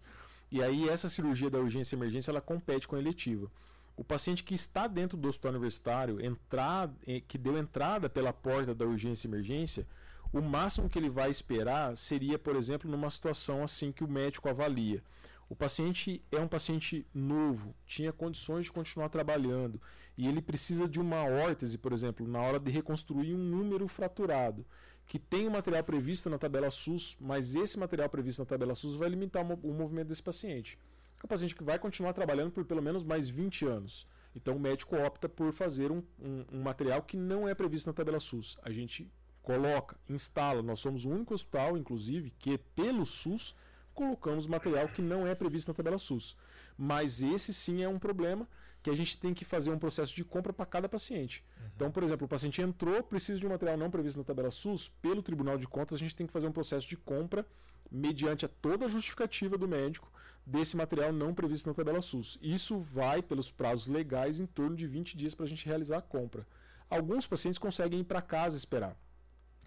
E 0.52 0.62
aí 0.62 0.88
essa 0.88 1.09
cirurgia 1.09 1.50
da 1.50 1.59
urgência 1.59 1.97
e 1.97 1.99
emergência 1.99 2.31
ela 2.31 2.40
compete 2.40 2.87
com 2.87 2.95
a 2.95 3.00
eletiva. 3.00 3.50
O 3.96 4.02
paciente 4.02 4.42
que 4.42 4.54
está 4.54 4.87
dentro 4.87 5.16
do 5.18 5.28
hospital 5.28 5.52
universitário, 5.52 6.25
entrar, 6.25 6.90
eh, 7.06 7.20
que 7.20 7.37
deu 7.37 7.58
entrada 7.58 8.08
pela 8.08 8.32
porta 8.32 8.75
da 8.75 8.87
urgência 8.87 9.26
e 9.26 9.30
emergência, 9.30 9.87
o 10.32 10.40
máximo 10.40 10.88
que 10.88 10.99
ele 10.99 11.11
vai 11.11 11.30
esperar 11.30 11.94
seria, 11.96 12.38
por 12.38 12.56
exemplo, 12.56 12.90
numa 12.90 13.11
situação 13.11 13.62
assim 13.62 13.92
que 13.92 14.02
o 14.02 14.08
médico 14.08 14.49
avalia. 14.49 15.02
O 15.46 15.54
paciente 15.54 16.25
é 16.32 16.40
um 16.40 16.49
paciente 16.49 17.06
novo, 17.12 17.75
tinha 17.84 18.11
condições 18.11 18.64
de 18.64 18.72
continuar 18.72 19.11
trabalhando 19.11 19.78
e 20.16 20.26
ele 20.26 20.40
precisa 20.40 20.88
de 20.88 20.99
uma 20.99 21.25
órtese, 21.25 21.76
por 21.76 21.92
exemplo, 21.92 22.26
na 22.26 22.40
hora 22.40 22.58
de 22.58 22.70
reconstruir 22.70 23.34
um 23.34 23.38
número 23.38 23.87
fraturado, 23.87 24.64
que 25.06 25.18
tem 25.18 25.44
o 25.44 25.49
um 25.49 25.52
material 25.52 25.84
previsto 25.84 26.30
na 26.30 26.38
tabela 26.38 26.70
SUS, 26.70 27.18
mas 27.20 27.54
esse 27.54 27.78
material 27.78 28.08
previsto 28.08 28.38
na 28.38 28.46
tabela 28.46 28.75
SUS 28.75 28.94
vai 28.94 29.11
limitar 29.11 29.44
o 29.44 29.75
movimento 29.75 30.08
desse 30.08 30.22
paciente. 30.22 30.78
É 31.23 31.26
um 31.26 31.29
paciente 31.29 31.55
que 31.55 31.62
vai 31.62 31.79
continuar 31.79 32.12
trabalhando 32.12 32.50
por 32.50 32.64
pelo 32.64 32.83
menos 32.83 33.05
mais 33.05 33.29
20 33.29 33.64
anos. 33.67 34.09
Então 34.35 34.57
o 34.57 34.61
médico 34.61 34.97
opta 34.97 35.29
por 35.29 35.52
fazer 35.52 35.93
um, 35.93 36.02
um, 36.19 36.45
um 36.52 36.62
material 36.62 37.02
que 37.02 37.17
não 37.17 37.49
é 37.49 37.55
previsto 37.55 37.87
na 37.87 37.93
tabela 37.93 38.19
SUS. 38.19 38.59
A 38.62 38.73
gente 38.73 39.09
coloca, 39.41 39.97
instala. 40.09 40.62
Nós 40.62 40.81
somos 40.81 41.05
o 41.05 41.11
único 41.11 41.33
hospital, 41.33 41.76
inclusive, 41.76 42.31
que 42.38 42.59
pelo 42.59 43.07
SUS 43.07 43.55
colocamos 43.95 44.47
material 44.47 44.88
que 44.88 45.02
não 45.02 45.26
é 45.26 45.35
previsto 45.35 45.69
na 45.69 45.75
tabela 45.75 45.99
SUS. 45.99 46.37
Mas 46.76 47.23
esse 47.23 47.55
sim 47.55 47.83
é 47.83 47.88
um 47.88 47.99
problema 47.99 48.49
que 48.82 48.90
a 48.90 48.96
gente 48.96 49.16
tem 49.18 49.32
que 49.32 49.44
fazer 49.44 49.70
um 49.70 49.78
processo 49.78 50.14
de 50.14 50.24
compra 50.24 50.52
para 50.52 50.66
cada 50.66 50.88
paciente. 50.88 51.44
Uhum. 51.56 51.66
Então, 51.76 51.90
por 51.90 52.02
exemplo, 52.02 52.26
o 52.26 52.28
paciente 52.28 52.60
entrou, 52.60 53.02
precisa 53.02 53.38
de 53.38 53.46
um 53.46 53.50
material 53.50 53.76
não 53.76 53.90
previsto 53.90 54.18
na 54.18 54.24
tabela 54.24 54.50
SUS, 54.50 54.88
pelo 55.00 55.22
Tribunal 55.22 55.56
de 55.56 55.68
Contas 55.68 55.96
a 55.96 55.98
gente 55.98 56.16
tem 56.16 56.26
que 56.26 56.32
fazer 56.32 56.48
um 56.48 56.52
processo 56.52 56.88
de 56.88 56.96
compra 56.96 57.46
mediante 57.90 58.44
a 58.44 58.48
toda 58.48 58.86
a 58.86 58.88
justificativa 58.88 59.56
do 59.56 59.68
médico 59.68 60.10
desse 60.44 60.76
material 60.76 61.12
não 61.12 61.34
previsto 61.34 61.68
na 61.68 61.74
tabela 61.74 62.02
SUS. 62.02 62.38
Isso 62.42 62.78
vai 62.78 63.22
pelos 63.22 63.50
prazos 63.50 63.86
legais 63.86 64.40
em 64.40 64.46
torno 64.46 64.74
de 64.74 64.86
20 64.86 65.16
dias 65.16 65.34
para 65.34 65.46
a 65.46 65.48
gente 65.48 65.66
realizar 65.66 65.98
a 65.98 66.02
compra. 66.02 66.46
Alguns 66.90 67.26
pacientes 67.26 67.58
conseguem 67.58 68.00
ir 68.00 68.04
para 68.04 68.20
casa 68.20 68.56
esperar 68.56 68.96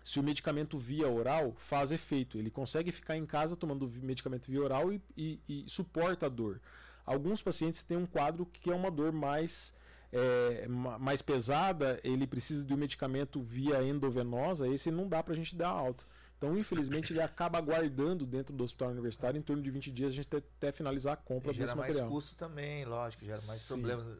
se 0.04 0.20
o 0.20 0.24
medicamento 0.24 0.78
via 0.78 1.10
oral 1.10 1.56
faz 1.58 1.92
efeito. 1.92 2.38
Ele 2.38 2.52
consegue 2.52 2.92
ficar 2.92 3.18
em 3.18 3.26
casa 3.26 3.56
tomando 3.56 3.90
medicamento 4.04 4.52
via 4.52 4.62
oral 4.62 4.94
e, 4.94 5.02
e, 5.18 5.40
e 5.48 5.66
suporta 5.68 6.28
a 6.28 6.30
dor. 6.30 6.62
Alguns 7.06 7.42
pacientes 7.42 7.84
têm 7.84 7.98
um 7.98 8.06
quadro 8.06 8.46
que 8.46 8.70
é 8.72 8.76
uma 8.76 8.90
dor 8.90 9.12
mais, 9.12 9.74
é, 10.12 10.68
mais 10.68 11.22
pesada, 11.22 12.00
ele 12.04 12.26
precisa 12.26 12.64
de 12.64 12.74
um 12.74 12.78
medicamento 12.78 13.42
via 13.42 13.84
endovenosa, 13.84 14.68
esse 14.68 14.90
não 14.90 15.08
dá 15.08 15.22
para 15.22 15.34
a 15.34 15.36
gente 15.36 15.56
dar 15.56 15.70
alta. 15.70 16.04
Então, 16.38 16.58
infelizmente, 16.58 17.14
ele 17.14 17.22
acaba 17.22 17.58
aguardando 17.58 18.26
dentro 18.26 18.54
do 18.54 18.64
hospital 18.64 18.90
universitário 18.90 19.38
em 19.38 19.42
torno 19.42 19.64
de 19.64 19.72
20 19.72 19.92
dias 19.92 20.10
a 20.10 20.16
gente 20.16 20.36
até, 20.36 20.72
finalizar 20.72 21.14
a 21.14 21.18
compra 21.18 21.52
e 21.52 21.58
desse 21.58 21.76
material. 21.76 21.94
Gera 21.94 22.06
mais 22.06 22.14
custo 22.14 22.36
também, 22.36 22.86
lógico, 22.86 23.24
gera 23.24 23.40
mais 23.48 23.62
Sim. 23.62 23.74
problemas, 23.74 24.18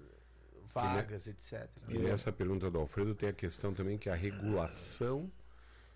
vagas, 0.74 1.28
etc. 1.28 1.70
E 1.90 1.98
nessa 1.98 2.32
pergunta 2.32 2.72
do 2.72 2.80
Alfredo 2.80 3.14
tem 3.16 3.30
a 3.30 3.34
questão 3.34 3.74
também 3.74 3.98
que 3.98 4.10
a 4.10 4.16
regulação 4.16 5.30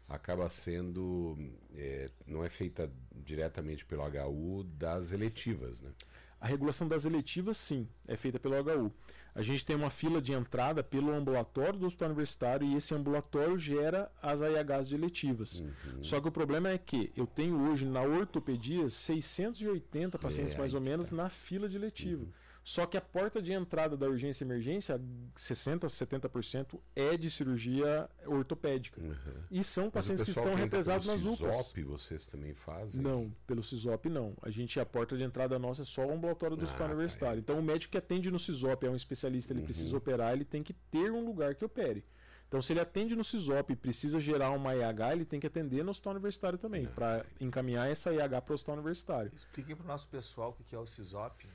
acaba 0.08 0.50
sendo 0.50 1.38
é, 1.75 2.10
não 2.25 2.43
é 2.43 2.50
feita 2.50 2.91
diretamente 3.13 3.86
pelo 3.86 4.03
HU 4.03 4.63
das 4.63 5.12
eletivas, 5.12 5.81
né? 5.81 5.91
A 6.39 6.48
regulação 6.48 6.88
das 6.88 7.05
eletivas, 7.05 7.58
sim, 7.58 7.88
é 8.08 8.15
feita 8.15 8.39
pelo 8.39 8.55
HU. 8.55 8.91
A 9.36 9.41
gente 9.41 9.65
tem 9.65 9.75
uma 9.75 9.89
fila 9.89 10.22
de 10.22 10.34
entrada 10.34 10.84
pelo 10.84 11.13
ambulatório 11.13 11.77
do 11.77 11.86
hospital 11.86 12.10
universitário 12.10 12.67
e 12.67 12.75
esse 12.75 12.93
ambulatório 12.96 13.58
gera 13.58 14.12
as 14.22 14.41
AIHs 14.41 14.88
de 14.88 14.96
eletivas. 14.96 15.60
Uhum. 15.60 16.03
Só 16.03 16.19
que 16.19 16.27
o 16.27 16.31
problema 16.31 16.69
é 16.69 16.77
que 16.77 17.12
eu 17.15 17.27
tenho 17.27 17.69
hoje 17.69 17.86
na 17.86 18.01
ortopedia 18.01 18.89
680 18.89 20.17
pacientes 20.17 20.55
é, 20.55 20.58
mais 20.58 20.74
ou 20.74 20.81
menos 20.81 21.10
tá. 21.10 21.15
na 21.15 21.29
fila 21.29 21.67
de 21.67 21.75
eletiva. 21.75 22.24
Uhum. 22.24 22.31
Só 22.69 22.85
que 22.85 22.95
a 22.95 23.01
porta 23.01 23.41
de 23.41 23.51
entrada 23.51 23.97
da 23.97 24.07
urgência 24.07 24.43
e 24.43 24.47
emergência, 24.47 25.01
60%, 25.35 25.88
70% 25.88 26.79
é 26.95 27.17
de 27.17 27.27
cirurgia 27.27 28.07
ortopédica. 28.27 29.01
Uhum. 29.01 29.15
E 29.49 29.63
são 29.63 29.89
pacientes 29.89 30.23
que 30.23 30.29
estão 30.29 30.53
represados 30.53 31.07
nas 31.07 31.25
UPAs. 31.25 31.55
CISOP 31.55 31.83
vocês 31.83 32.27
também 32.27 32.53
fazem? 32.53 33.01
Não, 33.01 33.33
pelo 33.47 33.63
CISOP 33.63 34.07
não. 34.07 34.35
A 34.39 34.51
gente, 34.51 34.79
a 34.79 34.85
porta 34.85 35.17
de 35.17 35.23
entrada 35.23 35.57
nossa 35.57 35.81
é 35.81 35.85
só 35.85 36.05
o 36.05 36.11
ambulatório 36.11 36.55
do 36.55 36.61
ah, 36.61 36.65
hospital 36.65 36.89
tá 36.89 36.93
universitário. 36.93 37.39
Então 37.39 37.57
o 37.57 37.63
médico 37.63 37.93
que 37.93 37.97
atende 37.97 38.29
no 38.29 38.38
CISOP 38.38 38.85
é 38.85 38.89
um 38.91 38.95
especialista, 38.95 39.51
ele 39.51 39.61
uhum. 39.61 39.65
precisa 39.65 39.97
operar, 39.97 40.33
ele 40.33 40.45
tem 40.45 40.61
que 40.61 40.73
ter 40.73 41.11
um 41.11 41.25
lugar 41.25 41.55
que 41.55 41.65
opere. 41.65 42.05
Então, 42.47 42.61
se 42.61 42.73
ele 42.73 42.79
atende 42.79 43.15
no 43.15 43.23
CISOP 43.23 43.73
e 43.73 43.75
precisa 43.75 44.19
gerar 44.19 44.51
uma 44.51 44.75
IH, 44.75 45.11
ele 45.11 45.25
tem 45.25 45.39
que 45.39 45.45
atender 45.45 45.83
no 45.83 45.91
hospital 45.91 46.13
universitário 46.13 46.57
também, 46.57 46.85
ah, 46.85 46.89
para 46.89 47.25
encaminhar 47.39 47.89
essa 47.89 48.11
IH 48.11 48.41
para 48.41 48.51
o 48.51 48.53
hospital 48.55 48.75
universitário. 48.75 49.31
Explique 49.35 49.75
para 49.75 49.83
o 49.83 49.88
nosso 49.88 50.07
pessoal 50.07 50.55
o 50.59 50.63
que 50.63 50.75
é 50.75 50.79
o 50.79 50.85
CISOP. 50.85 51.47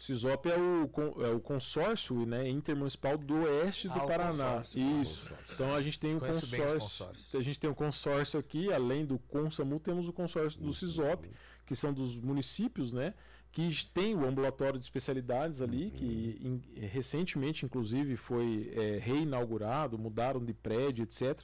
CISOP 0.00 0.48
é 0.48 0.56
o, 0.56 1.22
é 1.22 1.28
o 1.28 1.38
consórcio 1.40 2.24
né, 2.24 2.48
intermunicipal 2.48 3.18
do 3.18 3.42
oeste 3.42 3.86
do 3.86 4.00
ah, 4.00 4.06
Paraná. 4.06 4.64
Isso. 4.74 5.30
Então 5.52 5.74
a 5.74 5.82
gente 5.82 6.00
tem 6.00 6.14
um 6.14 6.18
consórcio. 6.18 7.06
A 7.34 7.42
gente 7.42 7.60
tem 7.60 7.68
um 7.68 7.74
consórcio 7.74 8.40
aqui, 8.40 8.72
além 8.72 9.04
do 9.04 9.18
Consamu, 9.18 9.78
temos 9.78 10.08
o 10.08 10.12
consórcio 10.12 10.58
do 10.58 10.72
CISOP, 10.72 11.30
que 11.66 11.76
são 11.76 11.92
dos 11.92 12.18
municípios, 12.18 12.94
né? 12.94 13.12
que 13.52 13.68
tem 13.92 14.14
o 14.14 14.24
ambulatório 14.24 14.78
de 14.78 14.84
especialidades 14.84 15.60
ali, 15.60 15.90
que 15.90 16.38
in, 16.40 16.62
recentemente, 16.86 17.66
inclusive, 17.66 18.16
foi 18.16 18.72
é, 18.74 18.98
reinaugurado, 18.98 19.98
mudaram 19.98 20.42
de 20.42 20.54
prédio, 20.54 21.02
etc. 21.02 21.40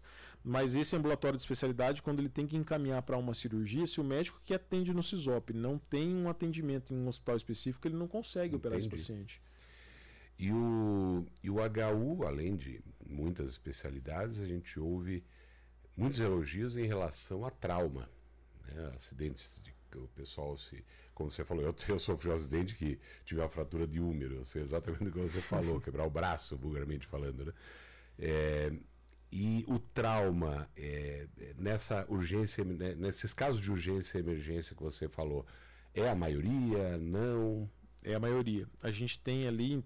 Mas 0.49 0.77
esse 0.77 0.95
ambulatório 0.95 1.37
de 1.37 1.43
especialidade, 1.43 2.01
quando 2.01 2.21
ele 2.21 2.29
tem 2.29 2.47
que 2.47 2.57
encaminhar 2.57 3.03
para 3.03 3.17
uma 3.17 3.35
cirurgia, 3.35 3.85
se 3.85 4.01
o 4.01 4.05
médico 4.05 4.41
que 4.45 4.55
atende 4.55 4.95
no 4.95 5.03
CISOP 5.03 5.53
não 5.53 5.77
tem 5.77 6.15
um 6.15 6.29
atendimento 6.29 6.95
em 6.95 6.97
um 6.97 7.09
hospital 7.09 7.35
específico, 7.35 7.89
ele 7.89 7.97
não 7.97 8.07
consegue 8.07 8.55
Entendi. 8.55 8.57
operar 8.57 8.79
esse 8.79 8.89
paciente. 8.89 9.43
E 10.39 10.53
o, 10.53 11.27
e 11.43 11.51
o 11.51 11.57
HU, 11.57 12.25
além 12.25 12.55
de 12.55 12.81
muitas 13.05 13.51
especialidades, 13.51 14.39
a 14.39 14.47
gente 14.47 14.79
ouve 14.79 15.25
muitos 15.97 16.21
elogios 16.21 16.77
em 16.77 16.87
relação 16.87 17.45
a 17.45 17.51
trauma. 17.51 18.09
Né? 18.69 18.93
Acidentes 18.95 19.61
de 19.65 19.75
o 19.97 20.07
pessoal 20.15 20.57
se 20.57 20.85
como 21.13 21.31
você 21.31 21.45
falou, 21.45 21.65
eu, 21.65 21.75
eu 21.89 21.99
sofri 21.99 22.29
um 22.29 22.35
acidente 22.35 22.77
que 22.77 23.01
tive 23.25 23.41
uma 23.41 23.49
fratura 23.49 23.85
de 23.85 23.99
úmero, 23.99 24.37
eu 24.37 24.45
sei 24.45 24.63
exatamente 24.63 25.09
o 25.09 25.13
que 25.13 25.19
você 25.19 25.41
falou, 25.41 25.81
quebrar 25.83 26.07
o 26.07 26.11
braço, 26.11 26.57
vulgarmente 26.57 27.07
falando, 27.07 27.47
né? 27.47 27.53
É, 28.19 28.73
e 29.39 29.67
o 29.69 29.79
trauma, 29.79 30.67
é, 30.75 31.27
nessa 31.59 32.07
urgência, 32.09 32.65
né, 32.65 32.95
nesses 32.95 33.35
casos 33.35 33.61
de 33.61 33.71
urgência 33.71 34.17
e 34.17 34.23
emergência 34.23 34.75
que 34.75 34.83
você 34.83 35.11
falou, 35.11 35.45
é 35.93 36.09
a 36.09 36.15
maioria? 36.15 36.97
Não? 36.97 37.69
É 38.03 38.15
a 38.15 38.19
maioria. 38.19 38.67
A 38.83 38.91
gente 38.91 39.21
tem 39.21 39.47
ali, 39.47 39.85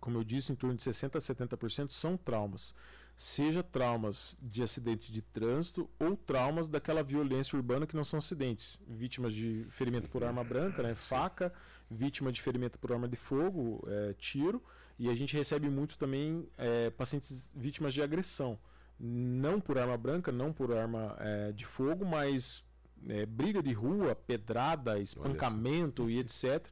como 0.00 0.18
eu 0.18 0.24
disse, 0.24 0.52
em 0.52 0.54
torno 0.54 0.76
de 0.76 0.82
60% 0.82 1.16
a 1.16 1.18
70% 1.18 1.90
são 1.90 2.14
traumas 2.14 2.74
seja 3.16 3.62
traumas 3.62 4.34
de 4.40 4.62
acidente 4.62 5.12
de 5.12 5.20
trânsito 5.20 5.90
ou 5.98 6.16
traumas 6.16 6.66
daquela 6.66 7.02
violência 7.02 7.54
urbana 7.54 7.86
que 7.86 7.94
não 7.94 8.02
são 8.02 8.16
acidentes. 8.16 8.78
Vítimas 8.88 9.34
de 9.34 9.66
ferimento 9.68 10.08
por 10.08 10.24
arma 10.24 10.42
branca, 10.42 10.82
né, 10.82 10.94
faca, 10.94 11.52
vítima 11.90 12.32
de 12.32 12.40
ferimento 12.40 12.78
por 12.78 12.92
arma 12.92 13.06
de 13.06 13.16
fogo, 13.16 13.86
é, 13.86 14.14
tiro, 14.14 14.62
e 14.98 15.10
a 15.10 15.14
gente 15.14 15.36
recebe 15.36 15.68
muito 15.68 15.98
também 15.98 16.48
é, 16.56 16.88
pacientes 16.88 17.50
vítimas 17.54 17.92
de 17.92 18.00
agressão. 18.00 18.58
Não 19.02 19.58
por 19.60 19.78
arma 19.78 19.96
branca, 19.96 20.30
não 20.30 20.52
por 20.52 20.72
arma 20.76 21.16
é, 21.18 21.52
de 21.52 21.64
fogo, 21.64 22.04
mas 22.04 22.62
é, 23.08 23.24
briga 23.24 23.62
de 23.62 23.72
rua, 23.72 24.14
pedrada, 24.14 24.98
espancamento 24.98 26.10
e 26.10 26.18
etc. 26.18 26.66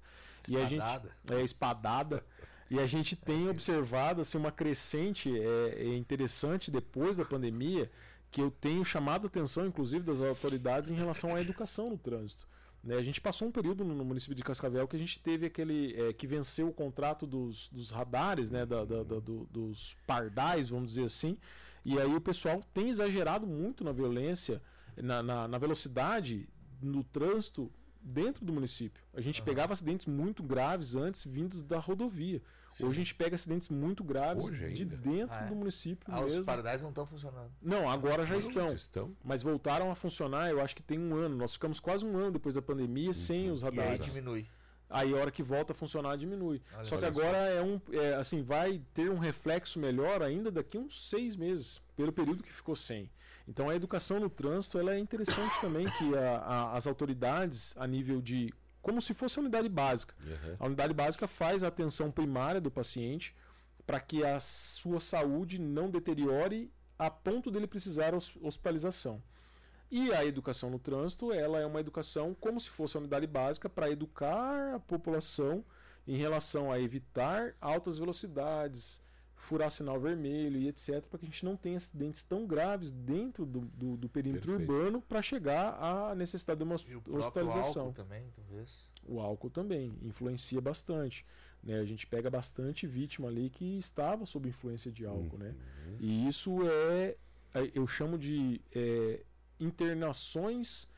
E 0.46 0.56
a 0.56 0.60
gente 0.66 0.74
Espadada. 0.82 1.10
é 1.30 1.42
espadada. 1.42 2.24
E 2.70 2.78
a 2.78 2.86
gente 2.86 3.16
tem 3.16 3.48
observado 3.48 4.20
assim, 4.20 4.36
uma 4.36 4.52
crescente 4.52 5.30
é, 5.40 5.74
é 5.78 5.96
interessante 5.96 6.70
depois 6.70 7.16
da 7.16 7.24
pandemia, 7.24 7.90
que 8.30 8.42
eu 8.42 8.50
tenho 8.50 8.84
chamado 8.84 9.24
a 9.24 9.28
atenção, 9.28 9.66
inclusive, 9.66 10.04
das 10.04 10.20
autoridades 10.20 10.90
em 10.90 10.94
relação 10.94 11.34
à 11.34 11.40
educação 11.40 11.88
no 11.88 11.96
trânsito. 11.96 12.46
Né, 12.84 12.96
a 12.96 13.02
gente 13.02 13.20
passou 13.22 13.48
um 13.48 13.50
período 13.50 13.84
no 13.84 14.04
município 14.04 14.36
de 14.36 14.44
Cascavel 14.44 14.86
que 14.86 14.94
a 14.96 14.98
gente 14.98 15.18
teve 15.18 15.46
aquele 15.46 15.94
é, 16.00 16.12
que 16.12 16.26
venceu 16.26 16.68
o 16.68 16.72
contrato 16.72 17.26
dos, 17.26 17.68
dos 17.70 17.90
radares, 17.90 18.50
né, 18.50 18.66
da- 18.66 18.84
da- 18.84 19.02
da- 19.02 19.18
do- 19.18 19.46
dos 19.50 19.96
pardais, 20.06 20.68
vamos 20.68 20.90
dizer 20.90 21.04
assim. 21.06 21.38
E 21.90 21.98
aí 21.98 22.14
o 22.14 22.20
pessoal 22.20 22.62
tem 22.74 22.90
exagerado 22.90 23.46
muito 23.46 23.82
na 23.82 23.92
violência, 23.92 24.60
na, 24.96 25.22
na, 25.22 25.48
na 25.48 25.56
velocidade 25.58 26.46
no 26.82 27.02
trânsito 27.02 27.72
dentro 28.02 28.44
do 28.44 28.52
município. 28.52 29.02
A 29.14 29.20
gente 29.22 29.40
pegava 29.42 29.72
acidentes 29.72 30.04
muito 30.04 30.42
graves 30.42 30.94
antes 30.96 31.24
vindos 31.24 31.62
da 31.62 31.78
rodovia. 31.78 32.42
Hoje 32.78 32.90
a 32.90 32.92
gente 32.92 33.14
pega 33.14 33.34
acidentes 33.34 33.70
muito 33.70 34.04
graves 34.04 34.44
de 34.74 34.84
dentro 34.84 35.34
Ah, 35.34 35.44
é? 35.44 35.48
do 35.48 35.56
município 35.56 36.06
Ah, 36.12 36.20
os 36.20 36.26
mesmo. 36.34 36.44
pardais 36.44 36.82
não 36.82 36.90
estão 36.90 37.06
funcionando. 37.06 37.50
Não, 37.60 37.88
agora 37.88 38.26
já 38.26 38.36
estão. 38.36 38.72
Estão. 38.72 39.16
Mas 39.24 39.42
voltaram 39.42 39.90
a 39.90 39.94
funcionar, 39.94 40.50
eu 40.50 40.60
acho 40.60 40.76
que 40.76 40.82
tem 40.82 40.98
um 40.98 41.14
ano. 41.16 41.36
Nós 41.36 41.54
ficamos 41.54 41.80
quase 41.80 42.04
um 42.06 42.16
ano 42.18 42.32
depois 42.32 42.54
da 42.54 42.60
pandemia 42.62 43.14
sem 43.14 43.50
os 43.50 43.62
E 43.62 43.66
aí 43.66 43.70
radares. 43.76 44.06
diminui. 44.06 44.46
Aí 44.90 45.12
a 45.12 45.16
hora 45.16 45.30
que 45.30 45.42
volta 45.42 45.72
a 45.72 45.76
funcionar 45.76 46.16
diminui. 46.16 46.62
Olha 46.74 46.84
só 46.84 46.96
que 46.96 47.04
agora 47.04 47.36
é 47.36 47.60
um, 47.62 47.80
é, 47.92 48.14
assim, 48.14 48.42
vai 48.42 48.80
ter 48.94 49.10
um 49.10 49.18
reflexo 49.18 49.78
melhor 49.78 50.22
ainda 50.22 50.50
daqui 50.50 50.78
a 50.78 50.80
uns 50.80 51.08
seis 51.08 51.36
meses, 51.36 51.82
pelo 51.94 52.12
período 52.12 52.42
que 52.42 52.52
ficou 52.52 52.74
sem. 52.74 53.10
Então 53.46 53.68
a 53.68 53.74
educação 53.74 54.18
no 54.20 54.30
trânsito 54.30 54.78
ela 54.78 54.94
é 54.94 54.98
interessante 54.98 55.52
também 55.60 55.86
que 55.98 56.16
a- 56.16 56.38
a- 56.38 56.76
as 56.76 56.86
autoridades 56.86 57.74
a 57.76 57.86
nível 57.86 58.20
de 58.22 58.52
como 58.80 59.02
se 59.02 59.12
fosse 59.12 59.38
a 59.38 59.42
unidade 59.42 59.68
básica. 59.68 60.14
Uhum. 60.24 60.56
A 60.58 60.66
unidade 60.66 60.94
básica 60.94 61.26
faz 61.28 61.62
a 61.62 61.68
atenção 61.68 62.10
primária 62.10 62.60
do 62.60 62.70
paciente 62.70 63.34
para 63.86 64.00
que 64.00 64.24
a 64.24 64.40
sua 64.40 65.00
saúde 65.00 65.58
não 65.58 65.90
deteriore 65.90 66.70
a 66.98 67.10
ponto 67.10 67.50
dele 67.50 67.66
precisar 67.66 68.14
hos- 68.14 68.36
hospitalização. 68.40 69.22
E 69.90 70.12
a 70.12 70.24
educação 70.24 70.70
no 70.70 70.78
trânsito, 70.78 71.32
ela 71.32 71.58
é 71.60 71.66
uma 71.66 71.80
educação 71.80 72.34
como 72.38 72.60
se 72.60 72.68
fosse 72.70 72.96
a 72.96 73.00
unidade 73.00 73.26
básica 73.26 73.68
para 73.68 73.90
educar 73.90 74.74
a 74.74 74.80
população 74.80 75.64
em 76.06 76.16
relação 76.16 76.70
a 76.70 76.78
evitar 76.80 77.54
altas 77.60 77.98
velocidades, 77.98 79.00
furar 79.34 79.70
sinal 79.70 79.98
vermelho 79.98 80.58
e 80.58 80.68
etc, 80.68 81.00
para 81.08 81.18
que 81.18 81.24
a 81.24 81.28
gente 81.28 81.44
não 81.44 81.56
tenha 81.56 81.78
acidentes 81.78 82.22
tão 82.22 82.46
graves 82.46 82.92
dentro 82.92 83.46
do, 83.46 83.60
do, 83.60 83.96
do 83.96 84.08
perímetro 84.08 84.48
Perfeito. 84.50 84.70
urbano 84.72 85.00
para 85.00 85.22
chegar 85.22 85.72
à 85.82 86.14
necessidade 86.14 86.58
de 86.58 86.64
uma 86.64 86.76
E 86.86 86.94
o 86.94 87.16
hospitalização. 87.16 87.86
álcool 87.86 87.94
também, 87.94 88.26
talvez. 88.36 88.84
O 89.06 89.20
álcool 89.20 89.48
também 89.50 89.96
influencia 90.02 90.60
bastante. 90.60 91.24
Né? 91.62 91.78
A 91.78 91.84
gente 91.84 92.06
pega 92.06 92.28
bastante 92.28 92.86
vítima 92.86 93.28
ali 93.28 93.48
que 93.48 93.78
estava 93.78 94.26
sob 94.26 94.48
influência 94.48 94.92
de 94.92 95.06
álcool. 95.06 95.38
Né? 95.38 95.54
E 95.98 96.28
isso 96.28 96.58
é, 96.68 97.16
é- 97.54 97.70
eu 97.74 97.86
chamo 97.86 98.18
de 98.18 98.60
é, 98.74 99.22
internações 99.58 100.88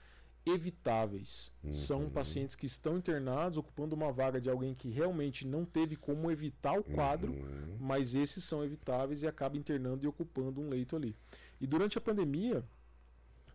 evitáveis. 0.46 1.52
São 1.70 2.08
pacientes 2.10 2.56
que 2.56 2.66
estão 2.66 2.96
internados 2.96 3.58
ocupando 3.58 3.94
uma 3.94 4.10
vaga 4.12 4.40
de 4.40 4.48
alguém 4.48 4.74
que 4.74 4.88
realmente 4.88 5.46
não 5.46 5.64
teve 5.64 5.96
como 5.96 6.30
evitar 6.30 6.78
o 6.78 6.82
quadro, 6.84 7.32
Uhum. 7.32 7.76
mas 7.78 8.14
esses 8.14 8.42
são 8.44 8.64
evitáveis 8.64 9.22
e 9.22 9.26
acaba 9.28 9.56
internando 9.56 10.04
e 10.04 10.08
ocupando 10.08 10.60
um 10.60 10.68
leito 10.68 10.96
ali. 10.96 11.14
E 11.60 11.66
durante 11.66 11.98
a 11.98 12.00
pandemia, 12.00 12.64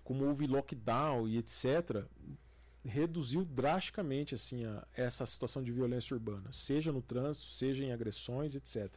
como 0.03 0.25
houve 0.25 0.45
lockdown 0.45 1.27
e 1.27 1.37
etc, 1.37 2.05
reduziu 2.83 3.43
drasticamente 3.43 4.35
assim 4.35 4.63
a- 4.65 4.85
essa 4.93 5.25
situação 5.25 5.63
de 5.63 5.71
violência 5.71 6.13
urbana, 6.13 6.51
seja 6.51 6.91
no 6.91 7.01
trânsito, 7.01 7.47
seja 7.47 7.83
em 7.83 7.91
agressões, 7.91 8.55
etc. 8.55 8.91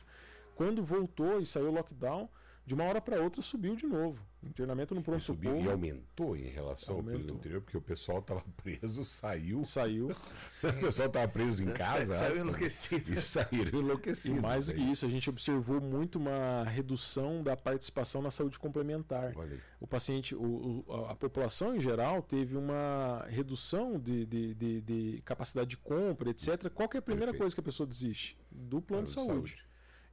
Quando 0.55 0.83
voltou 0.85 1.41
e 1.41 1.47
saiu 1.47 1.69
o 1.69 1.73
lockdown, 1.73 2.29
de 2.69 2.75
uma 2.75 2.85
hora 2.85 3.01
para 3.01 3.19
outra 3.23 3.41
subiu 3.41 3.75
de 3.75 3.87
novo. 3.87 4.23
Internamento 4.43 4.95
no 4.95 5.01
E, 5.01 5.05
pronto 5.05 5.25
subiu, 5.25 5.59
e 5.59 5.69
aumentou 5.69 6.37
em 6.37 6.45
relação 6.49 6.97
ao 6.97 7.03
período 7.03 7.21
Aumentou. 7.23 7.37
anterior, 7.39 7.61
porque 7.63 7.77
o 7.79 7.81
pessoal 7.81 8.19
estava 8.19 8.45
preso, 8.63 9.03
saiu. 9.03 9.65
saiu. 9.65 10.09
O 10.63 10.81
pessoal 10.81 11.09
estava 11.09 11.27
preso 11.27 11.65
em 11.65 11.73
casa. 11.73 12.13
Sa- 12.13 12.15
Saiu 12.15 12.29
aspas, 12.29 12.37
enlouquecido. 12.45 13.11
E 13.11 13.17
saíram 13.21 13.79
E 13.81 13.83
enlouquecidos. 13.83 14.41
mais 14.43 14.67
do 14.67 14.75
que 14.75 14.81
é 14.81 14.85
isso, 14.85 15.07
a 15.07 15.09
gente 15.09 15.31
observou 15.31 15.81
muito 15.81 16.19
uma 16.19 16.63
redução 16.65 17.43
da 17.43 17.57
participação 17.57 18.21
na 18.21 18.31
saúde 18.31 18.59
complementar. 18.59 19.33
Olha 19.35 19.55
aí. 19.55 19.61
O 19.81 19.87
paciente, 19.87 20.35
o- 20.35 20.85
o- 20.87 20.93
a- 20.93 21.13
a 21.13 21.17
população 21.17 21.75
em 21.75 21.81
geral 21.81 22.21
teve 22.23 22.55
uma 22.55 23.25
redução 23.31 23.99
de, 23.99 24.27
de- 24.27 24.55
de- 24.55 24.81
de 24.83 25.23
capacidade 25.25 25.71
de 25.71 25.79
compra, 25.79 26.29
etc. 26.31 26.69
Qual 26.73 26.87
que 26.89 26.97
é 26.97 27.01
a 27.01 27.03
primeira 27.03 27.33
Perfeito. 27.33 27.41
coisa 27.43 27.55
que 27.57 27.61
a 27.61 27.65
pessoa 27.65 27.87
desiste? 27.87 28.37
Do 28.51 28.83
plano 28.83 29.07
de 29.07 29.15
Plano 29.15 29.31
saúde. 29.31 29.57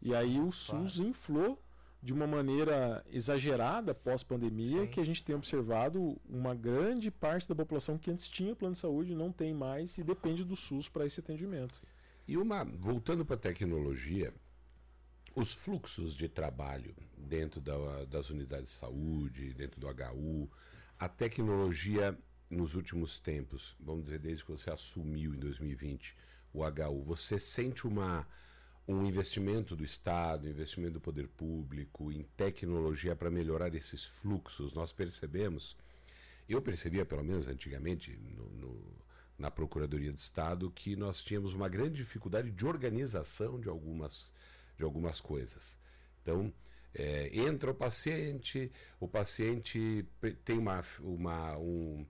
E 0.01 0.13
aí 0.15 0.39
o 0.39 0.51
SUS 0.51 0.99
inflou 0.99 1.59
de 2.05 2.13
uma 2.13 2.27
maneira 2.27 3.03
exagerada 3.11 3.91
pós-pandemia, 3.95 4.85
que 4.85 4.99
a 4.99 5.03
gente 5.03 5.23
tem 5.23 5.35
observado 5.35 6.21
uma 6.29 6.53
grande 6.53 7.09
parte 7.09 7.49
da 7.49 7.55
população 7.55 7.97
que 7.97 8.11
antes 8.11 8.27
tinha 8.27 8.55
plano 8.55 8.75
de 8.75 8.79
saúde 8.79 9.15
não 9.15 9.31
tem 9.31 9.55
mais 9.55 9.97
e 9.97 10.03
depende 10.03 10.43
do 10.43 10.55
SUS 10.55 10.87
para 10.87 11.03
esse 11.07 11.19
atendimento. 11.19 11.81
E 12.27 12.37
uma, 12.37 12.63
voltando 12.63 13.25
para 13.25 13.35
a 13.35 13.39
tecnologia, 13.39 14.31
os 15.35 15.51
fluxos 15.51 16.15
de 16.15 16.29
trabalho 16.29 16.95
dentro 17.17 17.59
da- 17.59 18.05
das 18.05 18.29
unidades 18.29 18.69
de 18.69 18.75
saúde, 18.77 19.55
dentro 19.55 19.79
do 19.79 19.87
HU, 19.87 20.47
a 20.99 21.09
tecnologia 21.09 22.15
nos 22.51 22.75
últimos 22.75 23.17
tempos, 23.17 23.75
vamos 23.79 24.03
dizer, 24.03 24.19
desde 24.19 24.45
que 24.45 24.51
você 24.51 24.69
assumiu 24.69 25.33
em 25.33 25.39
2020 25.39 26.15
o 26.53 26.63
HU, 26.63 27.01
você 27.03 27.39
sente 27.39 27.87
uma, 27.87 28.27
um 28.87 29.05
investimento 29.05 29.75
do 29.75 29.83
Estado, 29.83 30.47
investimento 30.49 30.93
do 30.93 31.01
poder 31.01 31.27
público 31.27 32.11
em 32.11 32.23
tecnologia 32.37 33.15
para 33.15 33.31
melhorar 33.31 33.73
esses 33.73 34.05
fluxos? 34.05 34.73
Nós 34.73 34.91
percebemos, 34.91 35.75
eu 36.47 36.61
percebia, 36.61 37.05
pelo 37.05 37.23
menos 37.23 37.47
antigamente, 37.47 38.11
no- 38.17 38.49
no, 38.49 38.95
na 39.37 39.49
Procuradoria 39.51 40.13
de 40.13 40.19
Estado 40.19 40.69
que 40.71 40.95
nós 40.95 41.23
tínhamos 41.23 41.53
uma 41.53 41.67
grande 41.67 41.95
dificuldade 41.95 42.51
de 42.51 42.65
organização 42.65 43.59
de 43.59 43.67
algumas, 43.69 44.31
de 44.77 44.83
algumas 44.83 45.19
coisas. 45.19 45.77
Então, 46.21 46.53
é, 46.93 47.29
entra 47.37 47.71
o 47.71 47.75
paciente, 47.75 48.71
o 48.99 49.07
paciente 49.07 50.05
tem 50.45 50.57
uma, 50.57 50.83
uma, 51.01 51.57
um- 51.57 52.05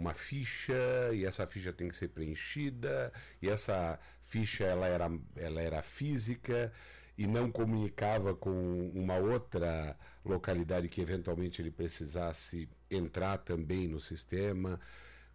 uma 0.00 0.14
ficha 0.14 1.10
e 1.12 1.24
essa 1.26 1.46
ficha 1.46 1.72
tem 1.72 1.88
que 1.88 1.96
ser 1.96 2.08
preenchida 2.08 3.12
e 3.42 3.48
essa 3.48 3.98
ficha 4.22 4.64
ela 4.64 4.86
era, 4.86 5.10
ela 5.36 5.60
era 5.60 5.82
física 5.82 6.72
e 7.18 7.26
não 7.26 7.52
comunicava 7.52 8.34
com 8.34 8.90
uma 8.94 9.16
outra 9.18 9.94
localidade 10.24 10.88
que 10.88 11.02
eventualmente 11.02 11.60
ele 11.60 11.70
precisasse 11.70 12.66
entrar 12.90 13.38
também 13.38 13.86
no 13.86 14.00
sistema. 14.00 14.80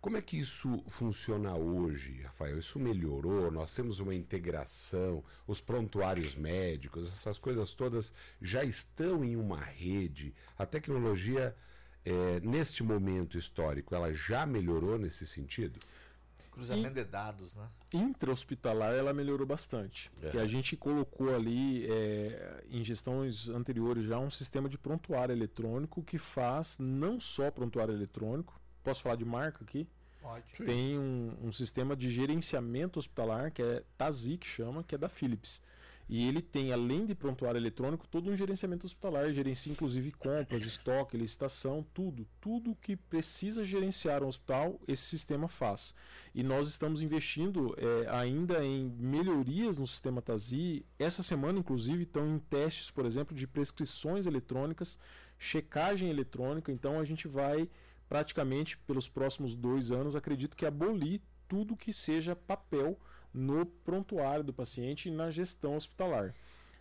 Como 0.02 0.18
é 0.18 0.22
que 0.22 0.40
isso 0.40 0.84
funciona 0.88 1.56
hoje, 1.56 2.22
Rafael? 2.24 2.58
Isso 2.58 2.80
melhorou? 2.80 3.52
Nós 3.52 3.74
temos 3.74 4.00
uma 4.00 4.16
integração, 4.16 5.24
os 5.46 5.62
prontuários 5.62 6.36
médicos, 6.36 7.12
essas 7.12 7.38
coisas 7.38 7.74
todas 7.76 8.12
já 8.42 8.64
estão 8.64 9.24
em 9.24 9.36
uma 9.36 9.60
rede. 9.60 10.34
A 10.58 10.66
tecnologia, 10.66 11.56
eh, 12.06 12.40
neste 12.44 12.84
momento 12.84 13.38
histórico, 13.38 13.96
ela 13.96 14.14
já 14.14 14.46
melhorou 14.46 14.98
nesse 14.98 15.26
sentido? 15.26 15.80
Cruzamento 16.52 16.94
de 16.94 17.04
dados, 17.04 17.54
né? 17.56 17.68
intra-hospitalar 17.92 18.94
ela 18.94 19.14
melhorou 19.14 19.46
bastante. 19.46 20.10
É. 20.22 20.30
Que 20.30 20.38
a 20.38 20.48
gente 20.48 20.78
colocou 20.78 21.34
ali 21.34 21.86
é, 21.86 22.64
em 22.70 22.84
gestões 22.84 23.50
anteriores 23.50 24.06
já 24.06 24.20
um 24.20 24.30
sistema 24.30 24.70
de 24.70 24.78
prontuário 24.78 25.34
eletrônico 25.34 26.04
que 26.04 26.18
faz 26.18 26.78
não 26.80 27.20
só 27.20 27.52
prontuário 27.52 27.94
eletrônico. 27.94 28.60
Posso 28.84 29.02
falar 29.02 29.16
de 29.16 29.26
marca 29.26 29.64
aqui? 29.64 29.88
Pode. 30.22 30.46
Tem 30.66 30.98
um, 30.98 31.38
um 31.44 31.52
sistema 31.52 31.96
de 31.96 32.10
gerenciamento 32.10 33.00
hospitalar 33.00 33.52
que 33.52 33.62
é 33.62 33.84
TASI 33.98 34.38
que 34.38 34.48
chama, 34.48 34.84
que 34.84 34.96
é 34.96 34.98
da 34.98 35.10
Philips. 35.10 35.62
E 36.08 36.28
ele 36.28 36.42
tem, 36.42 36.72
além 36.72 37.06
de 37.06 37.16
prontuário 37.16 37.58
eletrônico, 37.58 38.08
todo 38.08 38.30
um 38.30 38.36
gerenciamento 38.36 38.86
hospitalar, 38.86 39.34
gerencia 39.34 39.72
inclusive 39.72 40.12
compras, 40.12 40.64
estoque, 40.66 41.18
licitação, 41.18 41.86
tudo. 41.94 42.28
Tudo 42.40 42.76
que 42.76 42.96
precisa 42.96 43.66
gerenciar 43.66 44.24
um 44.24 44.28
hospital, 44.28 44.80
esse 44.88 45.04
sistema 45.04 45.48
faz. 45.48 45.96
E 46.34 46.44
nós 46.44 46.68
estamos 46.68 47.02
investindo 47.02 47.76
eh, 47.78 48.08
ainda 48.10 48.64
em 48.64 48.90
melhorias 49.00 49.78
no 49.80 49.88
sistema 49.88 50.22
TASI. 50.22 50.86
Essa 51.00 51.24
semana, 51.24 51.60
inclusive, 51.60 52.04
estão 52.04 52.28
em 52.28 52.40
testes, 52.40 52.92
por 52.92 53.06
exemplo, 53.06 53.36
de 53.36 53.48
prescrições 53.48 54.28
eletrônicas, 54.28 55.00
checagem 55.40 56.10
eletrônica. 56.10 56.72
Então, 56.72 57.00
a 57.00 57.04
gente 57.04 57.28
vai 57.28 57.68
praticamente 58.08 58.78
pelos 58.78 59.10
próximos 59.10 59.56
dois 59.56 59.92
anos, 59.92 60.16
acredito 60.16 60.56
que 60.56 60.66
abolir 60.66 61.22
tudo 61.48 61.76
que 61.76 61.92
seja 61.92 62.36
papel 62.36 63.00
no 63.36 63.66
prontuário 63.66 64.44
do 64.44 64.54
paciente 64.54 65.10
e 65.10 65.12
na 65.12 65.30
gestão 65.30 65.76
hospitalar. 65.76 66.34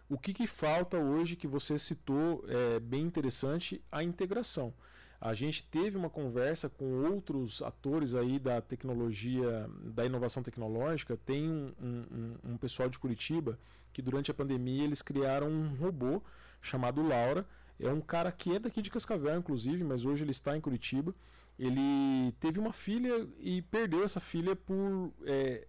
O 0.08 0.16
que, 0.16 0.32
que 0.32 0.46
falta 0.46 0.96
hoje 0.96 1.34
que 1.34 1.48
você 1.48 1.76
citou 1.78 2.44
é 2.46 2.78
bem 2.78 3.02
interessante 3.02 3.82
a 3.90 4.04
integração. 4.04 4.72
A 5.20 5.34
gente 5.34 5.62
teve 5.64 5.96
uma 5.96 6.10
conversa 6.10 6.68
com 6.68 7.06
outros 7.06 7.62
atores 7.62 8.14
aí 8.14 8.38
da 8.38 8.60
tecnologia, 8.60 9.68
da 9.82 10.04
inovação 10.04 10.42
tecnológica. 10.42 11.18
Tem 11.24 11.48
um, 11.48 11.72
um, 11.80 12.52
um 12.52 12.56
pessoal 12.58 12.88
de 12.88 12.98
Curitiba 12.98 13.58
que 13.92 14.02
durante 14.02 14.30
a 14.30 14.34
pandemia 14.34 14.84
eles 14.84 15.00
criaram 15.00 15.48
um 15.48 15.74
robô 15.76 16.22
chamado 16.60 17.02
Laura. 17.02 17.46
É 17.80 17.90
um 17.90 18.00
cara 18.00 18.30
que 18.30 18.54
é 18.54 18.58
daqui 18.58 18.82
de 18.82 18.90
Cascavel, 18.90 19.38
inclusive, 19.38 19.82
mas 19.82 20.04
hoje 20.04 20.22
ele 20.22 20.30
está 20.30 20.56
em 20.56 20.60
Curitiba. 20.60 21.14
Ele 21.58 22.32
teve 22.40 22.58
uma 22.58 22.72
filha 22.72 23.26
e 23.38 23.62
perdeu 23.62 24.04
essa 24.04 24.20
filha 24.20 24.54
por. 24.54 25.12
É, 25.24 25.66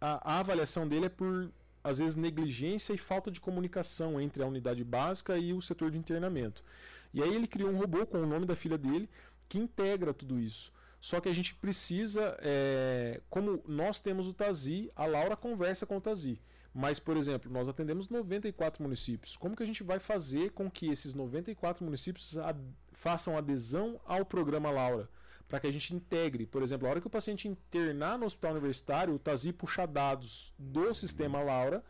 a, 0.00 0.36
a, 0.36 0.38
avaliação 0.40 0.86
dele 0.86 1.06
é 1.06 1.08
por 1.08 1.50
às 1.82 1.98
vezes 1.98 2.16
negligência 2.16 2.92
e 2.92 2.98
falta 2.98 3.30
de 3.30 3.40
comunicação 3.40 4.20
entre 4.20 4.42
a 4.42 4.46
unidade 4.46 4.84
básica 4.84 5.38
e 5.38 5.52
o 5.52 5.60
setor 5.60 5.90
de 5.90 5.98
internamento. 5.98 6.62
E 7.14 7.22
aí 7.22 7.34
ele 7.34 7.46
criou 7.46 7.70
um 7.70 7.78
robô 7.78 8.06
com 8.06 8.22
o 8.22 8.26
nome 8.26 8.46
da 8.46 8.54
filha 8.54 8.76
dele 8.76 9.08
que 9.48 9.58
integra 9.58 10.12
tudo 10.12 10.38
isso. 10.38 10.72
Só 11.00 11.20
que 11.20 11.28
a 11.28 11.32
gente 11.32 11.54
precisa, 11.54 12.36
é, 12.40 13.20
como 13.30 13.62
nós 13.66 14.00
temos 14.00 14.26
o 14.26 14.34
Tazi, 14.34 14.90
a 14.96 15.06
Laura 15.06 15.36
conversa 15.36 15.86
com 15.86 15.96
o 15.96 16.00
Tazi. 16.00 16.40
Mas, 16.74 16.98
por 16.98 17.16
exemplo, 17.16 17.50
nós 17.50 17.68
atendemos 17.68 18.08
94 18.08 18.82
municípios. 18.82 19.36
Como 19.36 19.56
que 19.56 19.62
a 19.62 19.66
gente 19.66 19.82
vai 19.82 19.98
fazer 19.98 20.50
com 20.50 20.70
que 20.70 20.86
esses 20.86 21.14
94 21.14 21.84
municípios 21.84 22.36
ad 22.36 22.60
façam 22.92 23.36
adesão 23.36 24.00
ao 24.04 24.24
programa 24.24 24.70
Laura? 24.70 25.08
Para 25.48 25.60
que 25.60 25.66
a 25.66 25.72
gente 25.72 25.94
integre, 25.94 26.46
por 26.46 26.62
exemplo, 26.62 26.86
a 26.86 26.90
hora 26.90 27.00
que 27.00 27.06
o 27.06 27.10
paciente 27.10 27.48
internar 27.48 28.18
no 28.18 28.26
hospital 28.26 28.52
universitário, 28.52 29.14
o 29.14 29.18
Tazi 29.18 29.52
puxa 29.52 29.86
dados 29.86 30.52
do 30.58 30.92
sistema 30.92 31.40
Laura 31.42 31.82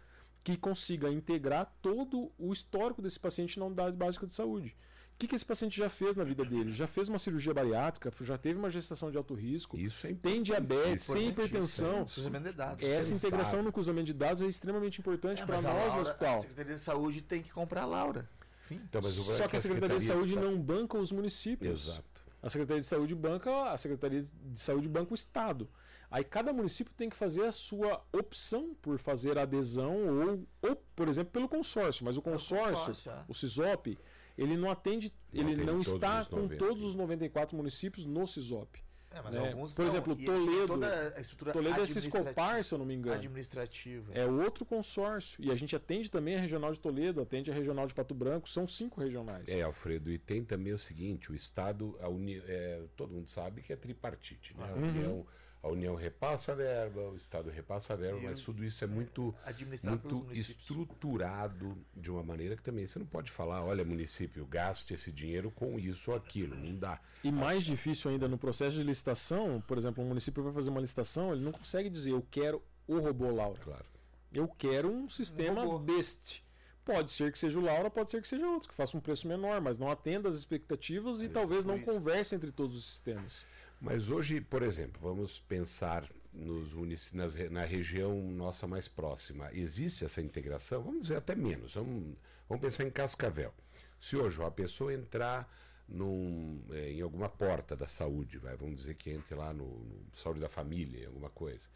que 0.44 0.56
consiga 0.56 1.10
integrar 1.10 1.70
todo 1.82 2.30
o 2.38 2.52
histórico 2.52 3.02
desse 3.02 3.18
paciente 3.18 3.58
na 3.58 3.66
unidade 3.66 3.96
básica 3.96 4.26
de 4.26 4.32
saúde. 4.32 4.76
O 5.14 5.18
que, 5.18 5.26
que 5.26 5.34
esse 5.34 5.44
paciente 5.44 5.76
já 5.76 5.90
fez 5.90 6.14
na 6.14 6.22
vida 6.22 6.44
dele? 6.44 6.72
Já 6.72 6.86
fez 6.86 7.08
uma 7.08 7.18
cirurgia 7.18 7.52
bariátrica, 7.52 8.12
já 8.22 8.38
teve 8.38 8.56
uma 8.56 8.70
gestação 8.70 9.10
de 9.10 9.16
alto 9.18 9.34
risco, 9.34 9.76
Isso 9.76 10.06
é 10.06 10.14
tem 10.14 10.40
diabetes, 10.40 11.08
tem 11.08 11.26
hipertensão. 11.28 12.04
Cruzamento 12.04 12.44
de 12.44 12.52
dados. 12.52 12.84
Essa 12.86 13.12
integração 13.12 13.50
sabe? 13.58 13.64
no 13.64 13.72
cruzamento 13.72 14.06
de 14.06 14.14
dados 14.14 14.40
é 14.40 14.46
extremamente 14.46 15.00
importante 15.00 15.42
É, 15.42 15.46
para 15.46 15.56
nós 15.60 15.64
no 15.64 15.70
Laura- 15.72 16.00
hospital. 16.02 16.36
A 16.36 16.40
Secretaria 16.42 16.74
de 16.76 16.80
Saúde 16.80 17.22
tem 17.22 17.42
que 17.42 17.50
comprar 17.50 17.82
a 17.82 17.86
Laura. 17.86 18.30
Enfim. 18.66 18.80
Então, 18.88 19.00
mas 19.02 19.18
o 19.18 19.22
Só 19.22 19.48
que 19.48 19.56
a 19.56 19.60
Secretaria 19.60 19.98
de 19.98 20.04
Saúde 20.04 20.36
não 20.36 20.56
banca 20.56 20.96
os 20.96 21.10
municípios. 21.10 21.88
Exato. 21.88 22.17
A 22.48 22.50
Secretaria 22.50 22.80
de 22.80 22.86
Saúde 22.86 23.14
banca, 23.14 23.70
a 23.70 23.76
Secretaria 23.76 24.22
de 24.22 24.58
Saúde 24.58 24.88
banca 24.88 25.12
o 25.12 25.14
Estado. 25.14 25.68
Aí 26.10 26.24
cada 26.24 26.50
município 26.50 26.90
tem 26.96 27.10
que 27.10 27.16
fazer 27.16 27.44
a 27.44 27.52
sua 27.52 28.02
opção 28.10 28.74
por 28.80 28.98
fazer 28.98 29.38
adesão 29.38 29.94
ou, 30.08 30.48
ou 30.62 30.76
por 30.96 31.08
exemplo, 31.08 31.30
pelo 31.30 31.46
consórcio. 31.46 32.06
Mas 32.06 32.16
o 32.16 32.22
consórcio, 32.22 32.86
consórcio, 32.86 33.10
é. 33.10 33.24
o 33.28 33.34
CISOP, 33.34 33.98
ele 34.38 34.56
não 34.56 34.70
atende, 34.70 35.12
Não 35.30 35.40
ele 35.42 35.62
não 35.62 35.80
está 35.82 36.24
com 36.24 36.36
90. 36.36 36.56
todos 36.56 36.84
os 36.84 36.94
94 36.94 37.54
municípios 37.54 38.06
no 38.06 38.26
CISOP. 38.26 38.82
É, 39.18 39.22
mas 39.22 39.34
né? 39.34 39.48
alguns 39.50 39.74
Por 39.74 39.82
não. 39.82 39.88
exemplo, 39.90 40.12
E 40.12 40.16
têm 40.16 40.26
Toledo- 40.26 40.66
Toda 40.68 41.14
a 41.16 41.20
estrutura 41.20 41.52
Toledo 41.52 41.80
é 41.82 41.86
Ciscopar, 41.86 42.64
se 42.64 42.72
eu 42.74 42.78
não 42.78 42.86
me 42.86 42.94
engano. 42.94 43.16
Administrativa. 43.16 44.12
É 44.14 44.24
outro 44.26 44.64
consórcio. 44.64 45.42
E 45.42 45.50
a 45.50 45.56
gente 45.56 45.74
atende 45.74 46.10
também 46.10 46.36
a 46.36 46.40
regional 46.40 46.72
de 46.72 46.80
Toledo, 46.80 47.20
atende 47.20 47.50
a 47.50 47.54
regional 47.54 47.86
de 47.86 47.94
Pato 47.94 48.14
Branco, 48.14 48.48
são 48.48 48.66
cinco 48.66 49.00
regionais. 49.00 49.48
É, 49.48 49.62
Alfredo, 49.62 50.10
e 50.10 50.18
tem 50.18 50.44
também 50.44 50.72
o 50.72 50.78
seguinte, 50.78 51.30
o 51.32 51.34
Estado, 51.34 51.96
a 52.00 52.08
uni, 52.08 52.42
é, 52.46 52.82
todo 52.96 53.12
mundo 53.12 53.28
sabe 53.28 53.62
que 53.62 53.72
é 53.72 53.76
tripartite, 53.76 54.56
né? 54.56 54.64
A, 54.70 54.74
Uhum. 54.76 54.88
União, 54.88 55.26
a 55.62 55.68
União 55.68 55.94
repassa 55.94 56.52
a 56.52 56.54
verba, 56.54 57.00
o 57.10 57.16
Estado 57.16 57.50
repassa 57.50 57.92
a 57.92 57.96
verba, 57.96 58.20
E 58.20 58.24
mas 58.24 58.40
tudo 58.40 58.64
isso 58.64 58.84
é 58.84 58.86
muito, 58.86 59.34
pelos 59.44 59.82
muito 59.84 60.14
municípios. 60.16 60.48
estruturado 60.50 61.76
de 61.96 62.10
uma 62.10 62.22
maneira 62.22 62.56
que 62.56 62.62
também 62.62 62.86
você 62.86 62.98
não 62.98 63.06
pode 63.06 63.30
falar, 63.30 63.64
olha, 63.64 63.84
município, 63.84 64.46
gaste 64.46 64.94
esse 64.94 65.10
dinheiro 65.10 65.50
com 65.50 65.78
isso 65.78 66.10
ou 66.10 66.16
aquilo, 66.16 66.54
não 66.56 66.76
dá. 66.76 67.00
E 67.24 67.32
mais 67.32 67.64
difícil 67.64 68.10
ainda 68.10 68.28
no 68.28 68.38
processo 68.38 68.76
de 68.76 68.82
licitação, 68.82 69.60
por 69.66 69.76
exemplo, 69.78 70.02
um 70.02 70.08
município 70.08 70.42
vai 70.42 70.52
fazer 70.52 70.70
uma 70.70 70.80
licitação, 70.80 71.32
ele 71.32 71.44
não 71.44 71.52
consegue 71.52 71.90
dizer 71.90 72.12
eu 72.12 72.24
quero 72.30 72.62
o 72.86 72.98
robô 72.98 73.30
Laura. 73.30 73.58
Claro. 73.60 73.84
Eu 74.32 74.46
quero 74.46 74.88
um 74.90 75.08
sistema 75.08 75.64
robô. 75.64 75.78
deste. 75.84 76.46
Pode 76.84 77.12
ser 77.12 77.30
que 77.32 77.38
seja 77.38 77.58
o 77.58 77.62
Laura, 77.62 77.90
pode 77.90 78.10
ser 78.10 78.22
que 78.22 78.28
seja 78.28 78.46
outro, 78.46 78.68
que 78.68 78.74
faça 78.74 78.96
um 78.96 79.00
preço 79.00 79.28
menor, 79.28 79.60
mas 79.60 79.78
não 79.78 79.90
atenda 79.90 80.26
às 80.28 80.36
expectativas 80.36 81.20
e 81.20 81.28
talvez 81.28 81.64
não 81.64 81.78
converse 81.78 82.34
entre 82.34 82.50
todos 82.50 82.78
os 82.78 82.86
sistemas. 82.86 83.44
Mas 83.80 84.10
hoje, 84.10 84.40
por 84.40 84.62
exemplo, 84.62 85.00
vamos 85.00 85.38
pensar 85.40 86.08
nos 86.32 86.74
nas 87.12 87.34
na 87.50 87.64
região 87.64 88.20
nossa 88.30 88.66
mais 88.66 88.88
próxima. 88.88 89.50
Existe 89.52 90.04
essa 90.04 90.20
integração? 90.20 90.82
Vamos 90.82 91.02
dizer 91.02 91.16
até 91.16 91.34
menos. 91.34 91.74
Vamos, 91.74 92.16
vamos 92.48 92.62
pensar 92.62 92.84
em 92.84 92.90
Cascavel. 92.90 93.52
Se 94.00 94.16
hoje 94.16 94.42
a 94.42 94.50
pessoa 94.50 94.92
entrar 94.92 95.48
num, 95.88 96.62
eh, 96.70 96.92
em 96.92 97.00
alguma 97.00 97.28
porta 97.28 97.74
da 97.74 97.88
saúde, 97.88 98.38
vai, 98.38 98.56
vamos 98.56 98.80
dizer 98.80 98.94
que 98.94 99.10
entre 99.10 99.34
lá 99.34 99.52
no, 99.52 99.66
no 99.66 100.16
Saúde 100.16 100.40
da 100.40 100.48
Família, 100.48 101.06
alguma 101.06 101.30
coisa. 101.30 101.68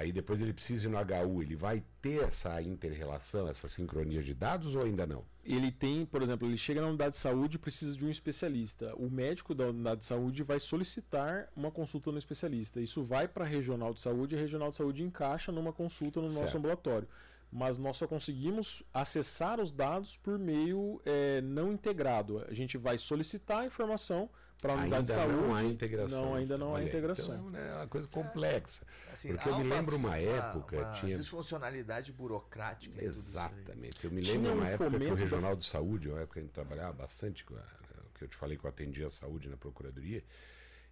Aí 0.00 0.12
depois 0.12 0.40
ele 0.40 0.54
precisa 0.54 0.88
ir 0.88 0.90
no 0.90 0.96
HU, 0.96 1.42
ele 1.42 1.54
vai 1.54 1.84
ter 2.00 2.22
essa 2.22 2.62
inter-relação, 2.62 3.46
essa 3.46 3.68
sincronia 3.68 4.22
de 4.22 4.32
dados 4.32 4.74
ou 4.74 4.82
ainda 4.86 5.06
não? 5.06 5.22
Ele 5.44 5.70
tem, 5.70 6.06
por 6.06 6.22
exemplo, 6.22 6.48
ele 6.48 6.56
chega 6.56 6.80
na 6.80 6.86
unidade 6.86 7.10
de 7.10 7.20
saúde 7.20 7.56
e 7.56 7.58
precisa 7.58 7.94
de 7.94 8.06
um 8.06 8.08
especialista. 8.08 8.94
O 8.96 9.10
médico 9.10 9.54
da 9.54 9.66
unidade 9.66 10.00
de 10.00 10.06
saúde 10.06 10.42
vai 10.42 10.58
solicitar 10.58 11.50
uma 11.54 11.70
consulta 11.70 12.10
no 12.10 12.16
especialista. 12.16 12.80
Isso 12.80 13.02
vai 13.02 13.28
para 13.28 13.44
a 13.44 13.46
regional 13.46 13.92
de 13.92 14.00
saúde 14.00 14.34
e 14.34 14.38
a 14.38 14.40
regional 14.40 14.70
de 14.70 14.76
saúde 14.76 15.02
encaixa 15.02 15.52
numa 15.52 15.70
consulta 15.70 16.18
no 16.18 16.28
nosso 16.28 16.38
Certo. 16.38 16.56
ambulatório. 16.56 17.06
Mas 17.52 17.76
nós 17.76 17.98
só 17.98 18.06
conseguimos 18.06 18.82
acessar 18.94 19.60
os 19.60 19.70
dados 19.70 20.16
por 20.16 20.38
meio 20.38 20.98
eh, 21.04 21.42
não 21.42 21.70
integrado. 21.70 22.42
A 22.48 22.54
gente 22.54 22.78
vai 22.78 22.96
solicitar 22.96 23.58
a 23.58 23.66
informação 23.66 24.30
para 24.60 24.74
a 24.74 24.76
unidade 24.76 25.06
de 25.06 25.12
Ainda 25.12 25.22
saúde. 25.32 25.46
não 25.48 25.54
há 25.54 25.64
integração. 25.64 26.22
Não, 26.24 26.34
ainda 26.34 26.58
não 26.58 26.74
há 26.74 26.82
integração. 26.82 27.48
Então 27.48 27.60
é 27.60 27.74
uma 27.76 27.86
coisa 27.88 28.08
complexa. 28.08 28.86
Assim, 29.12 29.28
Porque 29.34 29.48
eu 29.48 29.58
me 29.58 29.64
lembro 29.64 29.96
uma 29.96 30.16
época, 30.18 30.76
uma 30.78 30.92
tinha- 30.92 31.16
desfuncionalidade 31.16 32.12
burocrática. 32.12 33.02
Exatamente. 33.04 34.04
Eu 34.04 34.10
me 34.10 34.20
lembro 34.20 34.50
um 34.50 34.54
uma 34.54 34.68
época 34.68 34.90
que 34.90 34.96
o 35.06 35.08
da- 35.08 35.14
Regional 35.14 35.56
de 35.56 35.64
Saúde, 35.66 36.08
uma 36.08 36.18
época 36.20 36.34
que 36.34 36.38
a 36.40 36.42
gente 36.42 36.52
trabalhava 36.52 36.92
bastante, 36.92 37.44
com 37.44 37.54
a- 37.56 37.80
que 38.14 38.24
eu 38.24 38.28
te 38.28 38.36
falei 38.36 38.56
que 38.58 38.64
eu 38.64 38.68
atendia 38.68 39.06
a 39.06 39.10
saúde 39.10 39.48
na 39.48 39.56
Procuradoria, 39.56 40.22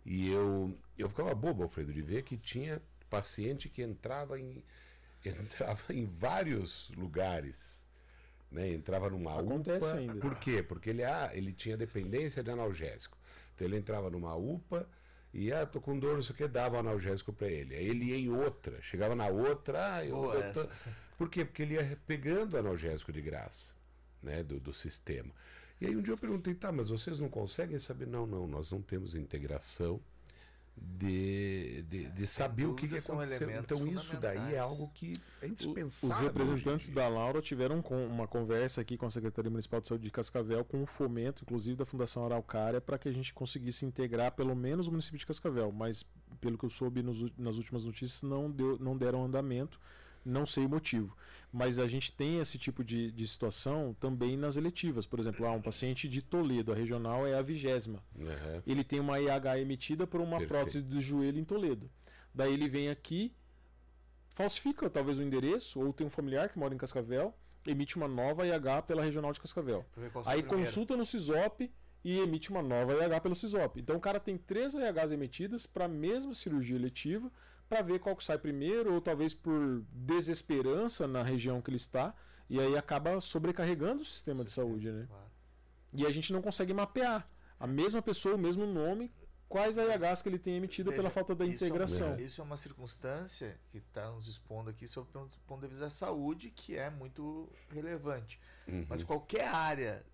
e 0.05 0.31
eu, 0.31 0.75
eu 0.97 1.09
ficava 1.11 1.35
bobo, 1.35 1.63
Alfredo, 1.65 1.93
de 1.93 2.01
ver 2.01 2.23
que 2.23 2.37
tinha 2.39 2.81
paciente 3.11 3.69
que 3.69 3.83
entrava 3.83 4.39
em, 4.41 4.65
entrava 5.25 5.83
em 5.93 6.07
vários 6.07 6.91
lugares. 6.97 7.83
Né? 8.51 8.71
Entrava 8.73 9.11
numa 9.11 9.39
Acontece 9.39 9.85
UPA. 9.85 9.95
ainda. 9.99 10.15
Por 10.15 10.35
quê? 10.37 10.63
Porque 10.63 10.89
ele, 10.89 11.05
ah, 11.05 11.31
ele 11.35 11.53
tinha 11.53 11.77
dependência 11.77 12.43
de 12.43 12.51
analgésico. 12.51 13.18
Então 13.59 13.67
ele 13.67 13.77
entrava 13.77 14.09
numa 14.09 14.37
UPA 14.37 14.89
e, 15.35 15.53
ah, 15.53 15.67
tô 15.67 15.81
com 15.81 15.99
dor, 15.99 16.15
não 16.15 16.23
sei 16.23 16.33
o 16.33 16.37
que, 16.37 16.47
dava 16.47 16.79
analgésico 16.79 17.33
para 17.33 17.49
ele. 17.49 17.75
Aí 17.75 17.89
ele 17.89 18.05
ia 18.05 18.17
em 18.17 18.29
outra, 18.29 18.81
chegava 18.81 19.17
na 19.17 19.27
outra, 19.27 19.97
ah, 19.97 20.07
eu, 20.07 20.15
Boa 20.15 20.37
eu 20.37 20.53
tô-. 20.53 20.69
Por 21.19 21.29
quê? 21.29 21.45
Porque 21.45 21.63
ele 21.63 21.75
ia 21.75 21.99
pegando 22.07 22.57
analgésico 22.57 23.13
de 23.13 23.21
graça, 23.21 23.75
né, 24.23 24.45
do, 24.45 24.61
do 24.61 24.73
sistema. 24.73 25.35
E 25.81 25.87
aí 25.87 25.97
um 25.97 26.01
dia 26.01 26.15
eu 26.15 26.19
perguntei, 26.19 26.55
tá, 26.55 26.71
mas 26.71 26.89
vocês 26.89 27.19
não 27.19 27.29
conseguem 27.29 27.81
saber? 27.81 28.07
Não, 28.07 28.29
não, 28.29 28.47
nós 28.47 28.71
não 28.71 28.81
temos 28.81 29.17
integração 29.17 30.01
de, 30.83 31.83
de, 31.89 32.09
de 32.11 32.27
saber 32.27 32.67
o 32.67 32.75
que, 32.75 32.89
que 32.89 32.97
aconteceu. 32.97 33.49
elementos 33.49 33.71
Então 33.79 33.87
isso 33.87 34.21
daí 34.21 34.55
é 34.55 34.59
algo 34.59 34.91
que 34.95 35.13
é 35.43 35.47
indispensável. 35.47 36.17
Os 36.17 36.23
representantes 36.23 36.89
da 36.91 37.09
Laura 37.09 37.41
tiveram 37.41 37.81
com- 37.83 38.07
uma 38.07 38.27
conversa 38.27 38.81
aqui 38.81 38.97
com 38.97 39.07
a 39.07 39.11
Secretaria 39.11 39.51
Municipal 39.51 39.81
de 39.81 39.89
Saúde 39.89 40.05
de 40.05 40.11
Cascavel, 40.11 40.65
com 40.65 40.83
o 40.83 40.87
fomento, 40.87 41.43
inclusive, 41.45 41.77
da 41.77 41.85
Fundação 41.87 42.25
Araucária, 42.25 42.81
para 42.81 42.99
que 42.99 43.09
a 43.09 43.13
gente 43.13 43.33
conseguisse 43.35 43.85
integrar 43.87 44.33
pelo 44.33 44.55
menos 44.55 44.87
o 44.87 44.91
município 44.91 45.19
de 45.19 45.27
Cascavel. 45.27 45.71
Mas, 45.73 46.05
pelo 46.41 46.57
que 46.59 46.65
eu 46.65 46.71
soube 46.71 47.03
nos 47.03 47.25
nas 47.37 47.57
últimas 47.57 47.85
notícias, 47.85 48.23
não, 48.23 48.51
deu, 48.51 48.79
não 48.79 48.97
deram 48.97 49.25
andamento, 49.25 49.81
não 50.29 50.47
sei 50.47 50.65
o 50.67 50.69
motivo. 50.69 51.17
Mas 51.53 51.79
a 51.79 51.87
gente 51.87 52.13
tem 52.13 52.41
esse 52.41 52.59
tipo 52.59 52.85
de, 52.85 53.11
de 53.11 53.27
situação 53.27 53.97
também 53.99 54.37
nas 54.37 54.57
eletivas. 54.57 55.07
Por 55.07 55.19
exemplo, 55.19 55.47
há 55.47 55.53
um 55.53 55.63
paciente 55.63 56.07
de 56.09 56.21
Toledo, 56.21 56.73
a 56.73 56.75
regional 56.75 57.27
é 57.27 57.35
a 57.35 57.43
vigésima 57.43 58.03
Aham. 58.21 58.63
ele 58.67 58.85
tem 58.85 59.01
uma 59.01 59.19
IH 59.19 59.59
emitida 59.59 60.07
por 60.07 60.21
uma 60.21 60.39
Perfeito. 60.39 60.49
prótese 60.49 60.83
do 60.83 61.01
joelho 61.01 61.39
em 61.39 61.45
Toledo. 61.45 61.91
Daí 62.35 62.53
ele 62.53 62.69
vem 62.69 62.91
aqui, 62.91 63.33
falsifica 64.35 64.89
talvez 64.91 65.19
o 65.19 65.23
endereço, 65.23 65.81
ou 65.81 65.93
tem 65.93 66.07
um 66.07 66.11
familiar 66.11 66.51
que 66.51 66.59
mora 66.59 66.75
em 66.75 66.79
Cascavel, 66.79 67.35
emite 67.67 67.97
uma 67.97 68.07
nova 68.09 68.47
IH 68.47 68.83
pela 68.83 69.03
regional 69.03 69.33
de 69.33 69.41
Cascavel. 69.41 69.85
Aí 70.27 70.43
consulta 70.43 70.97
no 70.97 71.05
CISOP 71.05 71.71
e 72.05 72.19
emite 72.19 72.51
uma 72.51 72.63
nova 72.63 72.93
IH 72.93 73.21
pelo 73.21 73.35
CISOP. 73.35 73.81
Então 73.81 73.97
o 73.97 74.01
cara 74.01 74.21
tem 74.21 74.37
três 74.37 74.75
IHs 74.75 75.11
emitidas 75.11 75.67
para 75.67 75.87
a 75.87 75.89
mesma 75.89 76.35
cirurgia 76.35 76.77
eletiva, 76.77 77.31
para 77.69 77.83
ver 77.83 77.99
qual 77.99 78.17
que 78.17 78.25
sai 78.25 78.39
primeiro, 78.39 78.95
ou 78.95 79.01
talvez 79.01 79.35
por 79.35 79.83
desesperança 79.93 81.07
na 81.07 81.23
região 81.23 81.61
que 81.61 81.71
ele 81.71 81.77
está, 81.77 82.15
e 82.49 82.59
aí 82.59 82.77
acaba 82.77 83.21
sobrecarregando 83.21 84.03
o 84.03 84.05
sistema 84.05 84.45
de 84.45 84.51
saúde, 84.51 84.91
né? 84.91 85.07
Claro. 85.07 85.31
E 85.93 86.07
a 86.07 86.11
gente 86.11 86.33
não 86.33 86.41
consegue 86.41 86.73
mapear 86.73 87.29
a 87.61 87.67
mesma 87.67 88.01
pessoa, 88.01 88.35
o 88.37 88.39
mesmo 88.39 88.67
nome, 88.67 89.13
quais 89.49 89.77
IHs 89.77 90.23
que 90.23 90.29
ele 90.29 90.39
tem 90.39 90.57
emitido 90.57 90.91
pela 90.91 91.05
Veja, 91.05 91.15
falta 91.15 91.35
da 91.35 91.45
isso 91.45 91.65
é 91.65 91.69
integração. 91.69 92.17
Isso 92.17 92.41
é 92.41 92.45
uma 92.45 92.57
circunstância 92.57 93.59
que 93.71 93.79
está 93.79 94.11
nos 94.11 94.29
expondo 94.29 94.71
aqui 94.71 94.87
sob 94.87 95.09
o 95.15 95.29
ponto 95.47 95.61
de 95.61 95.69
vista 95.69 95.85
da 95.85 95.91
saúde, 95.91 96.51
que 96.51 96.77
é 96.77 96.89
muito 96.89 97.51
relevante. 97.71 98.41
Uhum. 98.67 98.87
Mas 98.89 99.03
qualquer 99.03 99.49
área 99.49 100.05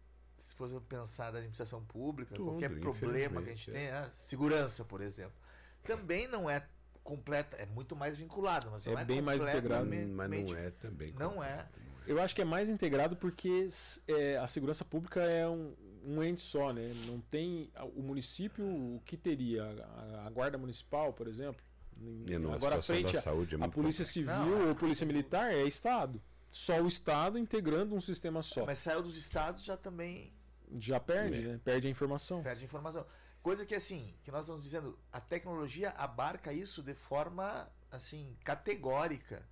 se 0.45 0.55
fosse 0.55 0.79
pensar 0.81 1.31
da 1.31 1.39
administração 1.39 1.83
pública, 1.85 2.35
Tudo, 2.35 2.51
qualquer 2.51 2.79
problema 2.79 3.43
que 3.43 3.51
a 3.51 3.55
gente 3.55 3.71
tem, 3.71 3.91
né? 3.91 4.11
segurança, 4.15 4.85
por 4.85 5.01
exemplo, 5.01 5.35
também 5.83 6.29
não 6.29 6.49
é 6.49 6.67
completa, 7.05 7.57
é 7.59 7.67
muito 7.67 7.95
mais 7.95 8.17
vinculado, 8.19 8.69
mas 8.71 8.87
É 8.87 8.93
é 8.93 9.05
bem 9.05 9.21
mais 9.23 9.43
integrado. 9.43 9.87
Mas 9.87 10.31
não 10.31 10.57
é 10.57 10.71
também. 10.71 11.13
Não 11.19 11.45
é. 11.45 11.69
Eu 12.07 12.21
acho 12.21 12.35
que 12.35 12.43
é 12.43 12.45
mais 12.45 12.69
integrado 12.69 13.15
porque 13.17 13.67
é, 14.09 14.37
a 14.39 14.47
segurança 14.47 14.85
pública 14.85 15.21
é 15.23 15.49
um, 15.49 15.75
um 16.05 16.23
ente 16.23 16.41
só, 16.43 16.73
né? 16.73 16.93
Não 17.07 17.21
tem 17.21 17.71
a- 17.75 17.85
o 17.85 18.03
município 18.03 18.65
o 18.65 19.01
que 19.05 19.17
teria 19.17 19.63
a, 19.65 20.27
a 20.27 20.31
guarda 20.31 20.59
municipal, 20.59 21.13
por 21.13 21.29
exemplo. 21.29 21.63
Não, 21.97 22.53
Agora 22.53 22.77
a 22.77 22.83
frente 22.83 23.13
da 23.13 23.19
a, 23.21 23.23
saúde 23.23 23.55
é 23.55 23.65
a 23.65 23.69
polícia 23.69 24.05
civil 24.05 24.35
Não, 24.35 24.69
ou 24.69 24.75
polícia 24.75 25.07
militar 25.07 25.53
é 25.55 25.63
estado. 25.65 26.21
Só 26.51 26.81
o 26.81 26.89
estado 26.89 27.39
integrando 27.39 27.95
um 27.95 28.01
sistema 28.01 28.43
só. 28.43 28.67
Mas 28.67 28.81
saiu 28.81 29.03
dos 29.03 29.17
estados 29.17 29.63
já 29.63 29.77
também 29.77 30.33
Já 30.77 30.99
perde, 30.99 31.39
É. 31.39 31.53
né? 31.53 31.61
Perde 31.63 31.87
a 31.87 31.91
informação. 31.91 32.43
perde 32.43 32.65
informação. 32.65 33.07
Coisa 33.45 33.67
que 33.67 33.75
assim, 33.75 34.15
que 34.25 34.31
nós 34.31 34.47
estamos 34.47 34.65
dizendo, 34.65 34.99
a 35.13 35.21
tecnologia 35.21 35.91
abarca 35.99 36.51
isso 36.51 36.83
de 36.83 36.95
forma 36.95 37.69
assim 37.93 38.35
categórica 38.43 39.47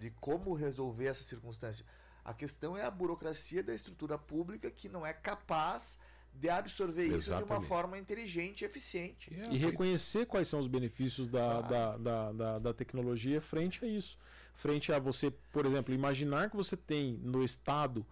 de 0.00 0.10
como 0.10 0.52
resolver 0.52 1.06
essa 1.06 1.22
circunstância. 1.22 1.86
A 2.24 2.34
questão 2.34 2.76
é 2.76 2.82
a 2.84 2.90
burocracia 2.90 3.62
da 3.62 3.72
estrutura 3.72 4.18
pública 4.18 4.68
que 4.68 4.88
não 4.88 5.06
é 5.06 5.12
capaz 5.12 5.96
de 6.34 6.48
absorver 6.50 7.04
isso 7.06 7.26
de 7.26 7.30
uma 7.34 7.38
Exatamente. 7.42 7.68
forma 7.68 7.96
inteligente 7.96 8.62
e 8.62 8.64
eficiente. 8.64 9.32
E 9.32 9.40
é, 9.40 9.52
E 9.52 9.56
reconhecer 9.58 10.26
quais 10.26 10.48
são 10.48 10.58
os 10.58 10.66
benefícios 10.66 11.28
da, 11.28 11.38
Claro. 11.38 11.68
da, 11.68 11.96
da, 11.98 12.32
da, 12.32 12.58
da 12.58 12.74
tecnologia 12.74 13.40
frente 13.40 13.84
a 13.84 13.86
isso. 13.88 14.18
Frente 14.56 14.92
a 14.92 14.98
você, 14.98 15.30
por 15.52 15.64
exemplo, 15.64 15.94
imaginar 15.94 16.50
que 16.50 16.56
você 16.56 16.76
tem 16.76 17.12
no 17.22 17.44
estado 17.44 18.04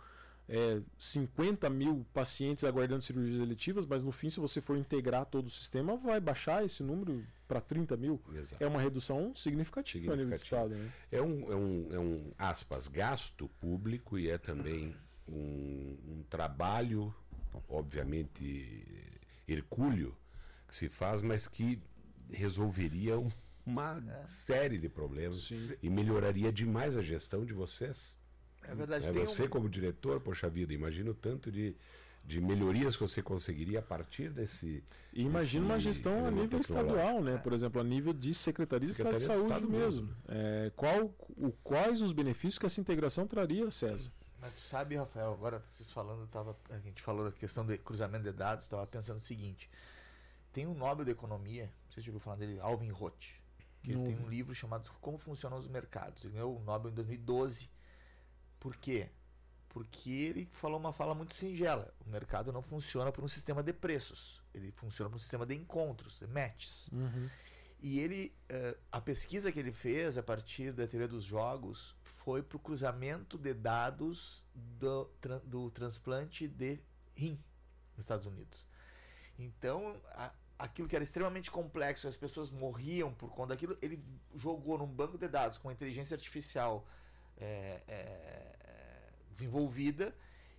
é, 0.49 0.81
50 0.99 1.71
mil 1.71 2.05
pacientes 2.13 2.65
aguardando 2.65 3.03
cirurgias 3.03 3.41
eletivas, 3.41 3.87
mas 3.87 4.05
no 4.05 4.13
fim, 4.13 4.29
se 4.29 4.39
você 4.41 4.61
for 4.61 4.77
integrar 4.77 5.25
todo 5.27 5.47
o 5.47 5.51
sistema, 5.51 5.97
vai 5.97 6.21
baixar 6.21 6.65
esse 6.65 6.83
número 6.83 7.25
para 7.49 7.61
30 7.61 7.97
mil. 7.97 8.21
Exato. 8.35 8.63
É 8.63 8.67
uma 8.67 8.81
redução 8.81 9.35
significativa 9.35 10.13
a 10.13 10.17
nível 10.17 10.35
de 10.35 10.41
Significativa. 10.41 10.75
estado. 10.75 10.85
Né? 10.85 10.93
É 11.11 11.23
um, 11.23 11.53
é, 11.53 11.57
um, 11.57 11.89
é 11.95 11.99
um, 11.99 12.33
aspas, 12.39 12.89
gasto 12.89 13.49
público 13.61 14.19
e 14.19 14.29
é 14.29 14.37
também 14.39 14.95
um, 15.27 15.97
um 16.07 16.23
trabalho, 16.29 17.15
obviamente, 17.69 18.85
hercúleo, 19.49 20.17
que 20.69 20.75
se 20.77 20.89
faz, 20.89 21.23
mas 21.23 21.47
que 21.47 21.81
resolveria 22.31 23.19
um- 23.19 23.31
uma 23.67 24.03
série 24.27 24.77
de 24.79 24.89
problemas 24.91 25.45
Sim. 25.45 25.71
e 25.83 25.89
melhoraria 25.89 26.53
demais 26.53 26.95
a 26.97 27.03
gestão 27.03 27.45
de 27.47 27.53
vocês. 27.55 28.19
É 28.69 28.75
verdade. 28.75 29.09
É, 29.09 29.13
você, 29.13 29.45
um- 29.45 29.49
como 29.49 29.69
diretor, 29.69 30.21
poxa 30.21 30.49
vida, 30.49 30.73
imagina 30.73 31.11
o 31.11 31.15
tanto 31.15 31.51
de, 31.53 31.77
de 32.25 32.41
melhorias 32.41 32.97
que 32.97 33.03
você 33.03 33.23
conseguiria 33.23 33.79
a 33.81 33.83
partir 33.83 34.31
desse. 34.31 34.83
E 35.13 35.23
imagina 35.23 35.65
uma 35.67 35.79
gestão 35.79 36.27
a 36.27 36.31
nível 36.31 36.61
estadual, 36.61 37.23
né? 37.23 37.39
Por 37.39 37.53
exemplo, 37.53 37.81
a 37.81 37.85
nível 37.85 38.13
de 38.13 38.35
Secretaria 38.35 38.87
de 38.87 38.93
Estado 38.93 39.15
de 39.15 39.21
Secretaria 39.21 39.45
de 39.45 39.49
Saúde 39.51 39.65
Estado 39.67 39.79
mesmo. 39.85 40.07
mesmo. 40.09 40.17
É, 40.29 40.73
qual, 40.75 41.15
o, 41.37 41.53
quais 41.63 42.01
os 42.03 42.13
benefícios 42.13 42.59
que 42.59 42.67
essa 42.67 42.81
integração 42.81 43.27
traria, 43.27 43.71
César? 43.71 44.11
Mas 44.41 44.53
tu 44.55 44.61
sabe, 44.63 44.95
Rafael, 44.97 45.33
agora 45.33 45.63
vocês 45.71 45.91
falando, 45.91 46.27
tava, 46.27 46.55
a 46.69 46.79
gente 46.79 47.01
falou 47.03 47.25
da 47.25 47.33
questão 47.33 47.65
de 47.65 47.79
cruzamento 47.79 48.25
de 48.25 48.33
dados, 48.33 48.65
estava 48.67 48.87
pensando 48.87 49.17
o 49.19 49.23
seguinte: 49.23 49.71
tem 50.53 50.67
um 50.67 50.75
Nobel 50.75 51.05
de 51.05 51.11
Economia, 51.13 51.65
não 51.87 51.93
sei 51.93 52.03
se 52.03 52.05
você 52.05 52.11
ouviu 52.11 52.21
falar 52.21 52.37
dele, 52.37 52.59
Alvin 52.61 52.91
Roth, 52.91 53.25
que 53.83 53.91
ele 53.93 54.03
tem 54.05 54.19
um 54.19 54.29
livro 54.29 54.55
chamado 54.55 54.91
Como 55.01 55.17
Funcionam 55.17 55.57
os 55.59 55.67
Mercados. 55.67 56.25
Ele 56.25 56.35
ganhou 56.35 56.57
o 56.59 56.63
Nobel 56.63 56.91
em 56.91 56.95
2012. 56.95 57.71
Por 58.61 58.77
quê? 58.77 59.09
Porque 59.69 60.11
ele 60.11 60.49
falou 60.53 60.79
uma 60.79 60.93
fala 60.93 61.15
muito 61.15 61.35
singela: 61.35 61.93
o 62.07 62.09
mercado 62.11 62.53
não 62.53 62.63
funciona 62.63 63.11
por 63.11 63.25
um 63.25 63.29
sistema 63.29 63.63
de 63.63 63.73
preços, 63.73 64.41
ele 64.55 64.71
funciona 64.73 65.11
por 65.11 65.17
um 65.17 65.19
sistema 65.19 65.45
de 65.45 65.55
encontros, 65.55 66.19
de 66.19 66.27
matches. 66.27 66.89
E 67.81 68.01
ele, 68.01 68.35
eh, 68.49 68.77
a 68.91 69.01
pesquisa 69.01 69.53
que 69.53 69.59
ele 69.59 69.73
fez 69.73 70.17
a 70.17 70.23
partir 70.23 70.73
da 70.73 70.87
teoria 70.87 71.09
dos 71.09 71.23
jogos 71.25 71.95
foi 72.03 72.43
para 72.43 72.57
o 72.57 72.61
cruzamento 72.61 73.37
de 73.37 73.53
dados 73.53 74.47
do, 74.55 75.11
do 75.45 75.71
transplante 75.71 76.49
de 76.49 76.79
rim 77.15 77.39
nos 77.95 78.05
Estados 78.05 78.25
Unidos. 78.27 78.67
Então, 79.39 80.01
a- 80.13 80.33
aquilo 80.59 80.89
que 80.89 80.95
era 80.97 81.03
extremamente 81.05 81.51
complexo, 81.51 82.09
as 82.09 82.17
pessoas 82.17 82.51
morriam 82.51 83.13
por 83.13 83.29
conta 83.35 83.49
daquilo, 83.49 83.77
ele 83.83 84.03
jogou 84.35 84.79
num 84.79 84.87
banco 84.87 85.19
de 85.19 85.29
dados 85.29 85.59
com 85.59 85.71
inteligência 85.71 86.15
artificial 86.15 86.87
eh, 87.39 87.81
eh, 87.89 88.53
desenvolvida 89.31 90.15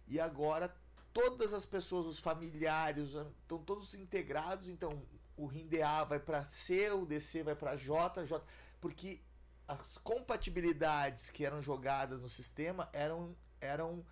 e 0.07 0.19
agora 0.19 0.75
todas 1.13 1.53
as 1.53 1.65
pessoas, 1.65 2.05
os 2.05 2.19
familiares, 2.19 3.13
estão 3.41 3.57
todos 3.63 3.93
integrados. 3.93 4.67
Então, 4.67 5.01
o 5.37 5.45
rim 5.45 5.67
DA 5.67 6.03
vai 6.03 6.19
para 6.19 6.43
C, 6.43 6.91
o 6.91 7.05
DC 7.05 7.43
vai 7.43 7.55
para 7.55 7.75
J, 7.75 8.25
J, 8.25 8.43
porque 8.81 9.21
as 9.67 9.97
compatibilidades 9.99 11.29
que 11.29 11.45
eram 11.45 11.61
jogadas 11.61 12.21
no 12.21 12.29
sistema 12.29 12.89
eram, 12.93 13.35
eram 13.59 14.05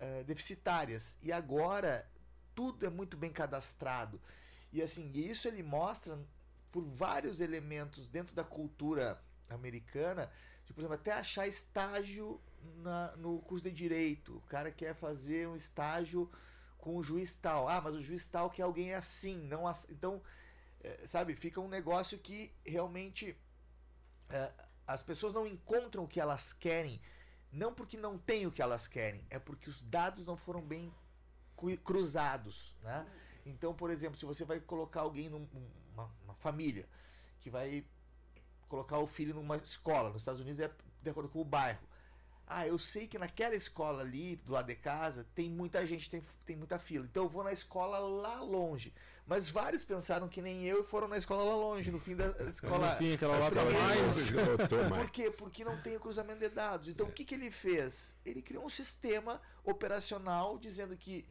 eh, 0.00 0.22
deficitárias. 0.24 1.16
E 1.22 1.32
agora 1.32 2.08
tudo 2.54 2.86
é 2.86 2.90
muito 2.90 3.16
bem 3.16 3.32
cadastrado. 3.32 4.20
E 4.72 4.82
assim, 4.82 5.10
isso 5.12 5.46
ele 5.48 5.62
mostra 5.62 6.18
por 6.72 6.84
vários 6.84 7.40
elementos 7.40 8.08
dentro 8.08 8.34
da 8.34 8.42
cultura 8.42 9.20
americana, 9.48 10.30
de, 10.66 10.72
por 10.72 10.80
exemplo, 10.80 10.96
até 10.96 11.12
achar 11.12 11.46
estágio 11.46 12.40
na- 12.76 13.14
no 13.16 13.40
curso 13.40 13.64
de 13.64 13.70
direito. 13.70 14.36
O 14.36 14.40
cara 14.42 14.70
quer 14.70 14.94
fazer 14.94 15.48
um 15.48 15.56
estágio 15.56 16.30
com 16.78 16.96
o 16.96 17.02
juiz 17.02 17.36
tal. 17.36 17.68
Ah, 17.68 17.80
mas 17.80 17.94
o 17.94 18.02
juiz 18.02 18.26
tal 18.28 18.50
quer 18.50 18.62
alguém 18.62 18.94
assim, 18.94 19.36
não 19.46 19.64
Então, 19.90 20.22
eh, 20.82 21.06
sabe, 21.06 21.34
fica 21.34 21.60
um 21.60 21.68
negócio 21.68 22.18
que 22.18 22.52
realmente 22.64 23.36
eh, 24.30 24.52
as 24.86 25.02
pessoas 25.02 25.32
não 25.34 25.46
encontram 25.46 26.04
o 26.04 26.08
que 26.08 26.20
elas 26.20 26.52
querem, 26.52 27.00
não 27.52 27.74
porque 27.74 27.96
não 27.96 28.18
tem 28.18 28.46
o 28.46 28.52
que 28.52 28.62
elas 28.62 28.86
querem, 28.88 29.24
é 29.30 29.38
porque 29.38 29.70
os 29.70 29.82
dados 29.82 30.26
não 30.26 30.36
foram 30.36 30.62
bem 30.62 30.92
cruzados, 31.82 32.74
né? 32.82 33.06
Então, 33.46 33.74
por 33.74 33.90
exemplo, 33.90 34.18
se 34.18 34.26
você 34.26 34.44
vai 34.44 34.60
colocar 34.60 35.00
alguém 35.00 35.28
numa 35.28 35.48
uma 36.24 36.34
família 36.34 36.86
que 37.40 37.48
vai 37.50 37.86
colocar 38.74 38.98
o 38.98 39.06
filho 39.06 39.32
numa 39.32 39.56
escola, 39.56 40.10
nos 40.10 40.22
Estados 40.22 40.40
Unidos 40.40 40.58
é 40.58 40.68
de 41.00 41.10
acordo 41.10 41.28
com 41.28 41.40
o 41.40 41.44
bairro. 41.44 41.78
Ah, 42.46 42.66
eu 42.66 42.78
sei 42.78 43.06
que 43.06 43.18
naquela 43.18 43.54
escola 43.54 44.02
ali, 44.02 44.36
do 44.36 44.52
lado 44.52 44.66
de 44.66 44.74
casa, 44.74 45.24
tem 45.34 45.48
muita 45.48 45.86
gente, 45.86 46.10
tem, 46.10 46.22
tem 46.44 46.56
muita 46.56 46.78
fila. 46.78 47.06
Então 47.06 47.22
eu 47.22 47.28
vou 47.28 47.44
na 47.44 47.52
escola 47.52 47.98
lá 47.98 48.40
longe. 48.42 48.92
Mas 49.26 49.48
vários 49.48 49.82
pensaram 49.84 50.28
que 50.28 50.42
nem 50.42 50.64
eu 50.64 50.80
e 50.80 50.84
foram 50.84 51.08
na 51.08 51.16
escola 51.16 51.42
lá 51.42 51.54
longe, 51.54 51.90
no 51.90 51.98
fim 51.98 52.14
da 52.14 52.26
escola. 52.50 52.90
No 52.90 52.96
fim, 52.96 53.14
aquela 53.14 53.38
lá 53.38 53.48
que 53.48 53.54
mais. 53.54 54.30
Por 54.30 55.10
quê? 55.10 55.30
Porque 55.30 55.64
não 55.64 55.80
tem 55.80 55.96
o 55.96 56.00
cruzamento 56.00 56.40
de 56.40 56.48
dados. 56.50 56.88
Então, 56.88 57.06
o 57.06 57.12
que, 57.12 57.24
que 57.24 57.34
ele 57.34 57.50
fez? 57.50 58.14
Ele 58.26 58.42
criou 58.42 58.66
um 58.66 58.70
sistema 58.70 59.40
operacional 59.64 60.58
dizendo 60.58 60.94
que 60.96 61.24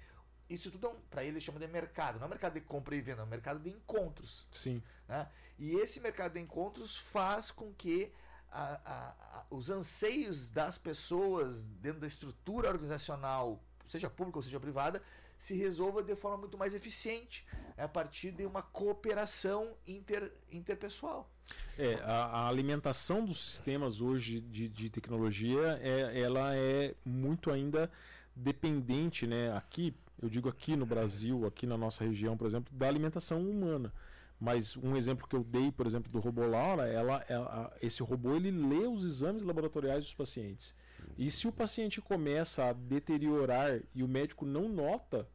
isso 0.53 0.71
tudo, 0.71 0.87
é 0.87 0.91
para 1.09 1.23
ele, 1.23 1.39
chama 1.41 1.59
de 1.59 1.67
mercado. 1.67 2.19
Não 2.19 2.27
é 2.27 2.29
mercado 2.29 2.53
de 2.53 2.61
compra 2.61 2.95
e 2.95 3.01
venda, 3.01 3.21
é 3.21 3.25
um 3.25 3.27
mercado 3.27 3.59
de 3.59 3.69
encontros. 3.69 4.45
Sim. 4.51 4.81
né? 5.07 5.27
E 5.59 5.75
esse 5.75 5.99
mercado 5.99 6.33
de 6.33 6.39
encontros 6.39 6.97
faz 6.97 7.51
com 7.51 7.71
que 7.73 8.11
a- 8.51 8.79
a- 8.85 9.37
a- 9.39 9.45
os 9.49 9.69
anseios 9.69 10.49
das 10.49 10.77
pessoas 10.77 11.67
dentro 11.81 11.99
da 11.99 12.07
estrutura 12.07 12.69
organizacional, 12.69 13.61
seja 13.87 14.09
pública 14.09 14.39
ou 14.39 14.43
seja 14.43 14.59
privada, 14.59 15.01
se 15.37 15.55
resolva 15.55 16.01
de 16.01 16.15
forma 16.15 16.37
muito 16.37 16.57
mais 16.57 16.73
eficiente 16.73 17.45
é 17.75 17.83
a 17.83 17.87
partir 17.87 18.31
de 18.31 18.45
uma 18.45 18.61
cooperação 18.61 19.75
inter, 19.85 20.31
interpessoal. 20.51 21.29
É, 21.77 21.95
a, 21.95 22.25
a 22.25 22.47
alimentação 22.47 23.25
dos 23.25 23.43
sistemas 23.43 23.99
hoje 23.99 24.39
de, 24.39 24.69
de 24.69 24.89
tecnologia, 24.89 25.79
é, 25.81 26.19
ela 26.21 26.55
é 26.55 26.95
muito 27.03 27.51
ainda 27.51 27.91
dependente, 28.35 29.27
né? 29.27 29.51
Aqui, 29.55 29.93
eu 30.23 30.29
digo 30.29 30.49
aqui 30.49 30.75
no 30.75 30.85
Brasil, 30.85 31.45
aqui 31.45 31.67
na 31.67 31.77
nossa 31.77 32.03
região, 32.03 32.35
por 32.37 32.47
exemplo, 32.47 32.73
da 32.75 32.87
alimentação 32.87 33.41
humana. 33.47 33.93
Mas 34.39 34.75
um 34.77 34.95
exemplo 34.97 35.27
que 35.27 35.35
eu 35.35 35.43
dei, 35.43 35.71
por 35.71 35.85
exemplo, 35.85 36.11
do 36.11 36.19
robô 36.19 36.45
Laura, 36.45 36.87
ela, 36.87 37.23
ela- 37.29 37.73
esse 37.81 38.01
robô 38.01 38.35
ele 38.35 38.51
lê 38.51 38.87
os 38.87 39.05
exames 39.05 39.43
laboratoriais 39.43 40.03
dos 40.05 40.13
pacientes. 40.13 40.75
E 41.17 41.29
se 41.29 41.47
o 41.47 41.51
paciente 41.51 42.01
começa 42.01 42.65
a 42.69 42.73
deteriorar 42.73 43.79
e 43.93 44.01
o 44.03 44.07
médico 44.07 44.45
não 44.45 44.67
nota, 44.67 45.27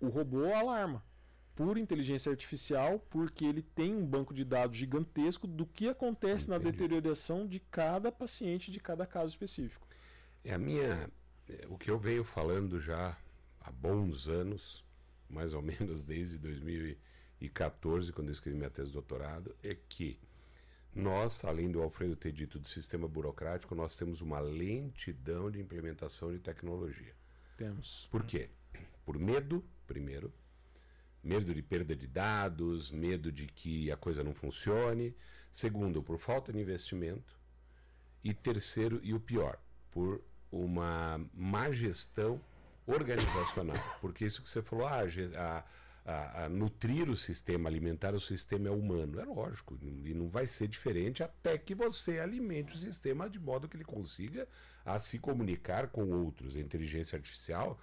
o 0.00 0.08
robô 0.08 0.52
alarma 0.52 1.02
por 1.54 1.76
inteligência 1.78 2.30
artificial, 2.30 2.98
porque 3.10 3.44
ele 3.44 3.62
tem 3.62 3.94
um 3.94 4.04
banco 4.04 4.32
de 4.34 4.44
dados 4.44 4.76
gigantesco 4.76 5.46
do 5.46 5.66
que 5.66 5.88
acontece 5.88 6.48
na 6.48 6.56
Entendi. 6.56 6.72
deterioração 6.72 7.46
de 7.46 7.60
cada 7.70 8.10
paciente, 8.10 8.70
de 8.70 8.80
cada 8.80 9.06
caso 9.06 9.28
específico. 9.28 9.86
É 10.44 10.52
a 10.54 10.58
minha. 10.58 11.08
é, 11.48 11.66
O 11.68 11.76
que 11.78 11.90
eu 11.90 11.98
venho 11.98 12.24
falando 12.24 12.80
já 12.80 13.16
há 13.64 13.70
bons 13.70 14.28
anos, 14.28 14.84
mais 15.28 15.52
ou 15.54 15.62
menos 15.62 16.04
desde 16.04 16.38
2014, 16.38 18.12
quando 18.12 18.28
eu 18.28 18.32
escrevi 18.32 18.56
minha 18.56 18.70
tese 18.70 18.88
de 18.88 18.94
doutorado, 18.94 19.54
é 19.62 19.74
que 19.74 20.18
nós, 20.94 21.42
além 21.44 21.70
do 21.70 21.80
Alfredo 21.80 22.14
ter 22.14 22.32
dito 22.32 22.58
do 22.58 22.68
sistema 22.68 23.08
burocrático, 23.08 23.74
nós 23.74 23.96
temos 23.96 24.20
uma 24.20 24.40
lentidão 24.40 25.50
de 25.50 25.58
implementação 25.58 26.30
de 26.32 26.38
tecnologia. 26.38 27.14
Temos. 27.56 28.08
Por 28.10 28.24
quê? 28.24 28.50
Por 29.04 29.18
medo, 29.18 29.64
primeiro. 29.86 30.32
Medo 31.22 31.54
de 31.54 31.62
perda 31.62 31.96
de 31.96 32.06
dados, 32.06 32.90
medo 32.90 33.32
de 33.32 33.46
que 33.46 33.90
a 33.90 33.96
coisa 33.96 34.22
não 34.22 34.34
funcione. 34.34 35.16
Segundo, 35.50 36.02
por 36.02 36.18
falta 36.18 36.52
de 36.52 36.58
investimento. 36.58 37.40
E 38.22 38.34
terceiro, 38.34 39.00
e 39.02 39.14
o 39.14 39.20
pior, 39.20 39.58
por 39.90 40.22
uma 40.50 41.24
má 41.32 41.72
gestão 41.72 42.40
organizacional. 42.86 43.76
Porque 44.00 44.24
isso 44.24 44.42
que 44.42 44.48
você 44.48 44.62
falou, 44.62 44.86
ah, 44.86 45.00
a, 45.36 45.64
a, 46.04 46.44
a, 46.44 46.48
nutrir 46.48 47.08
o 47.08 47.16
sistema, 47.16 47.68
alimentar 47.68 48.14
o 48.14 48.20
sistema 48.20 48.68
é 48.68 48.70
humano. 48.70 49.20
É 49.20 49.24
lógico, 49.24 49.78
e 49.82 50.14
não 50.14 50.28
vai 50.28 50.46
ser 50.46 50.68
diferente 50.68 51.22
até 51.22 51.56
que 51.56 51.74
você 51.74 52.18
alimente 52.18 52.74
o 52.74 52.78
sistema 52.78 53.28
de 53.28 53.38
modo 53.38 53.68
que 53.68 53.76
ele 53.76 53.84
consiga 53.84 54.48
a 54.84 54.98
se 54.98 55.18
comunicar 55.18 55.88
com 55.88 56.10
outros. 56.10 56.56
A 56.56 56.60
inteligência 56.60 57.16
artificial 57.16 57.78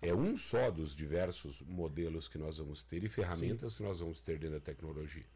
é 0.00 0.14
um 0.14 0.36
só 0.36 0.70
dos 0.70 0.94
diversos 0.94 1.60
modelos 1.62 2.28
que 2.28 2.38
nós 2.38 2.58
vamos 2.58 2.82
ter 2.82 3.02
e 3.04 3.08
ferramentas 3.08 3.72
Sim. 3.72 3.78
que 3.78 3.82
nós 3.82 4.00
vamos 4.00 4.20
ter 4.20 4.38
dentro 4.38 4.58
da 4.58 4.64
tecnologia. 4.64 5.26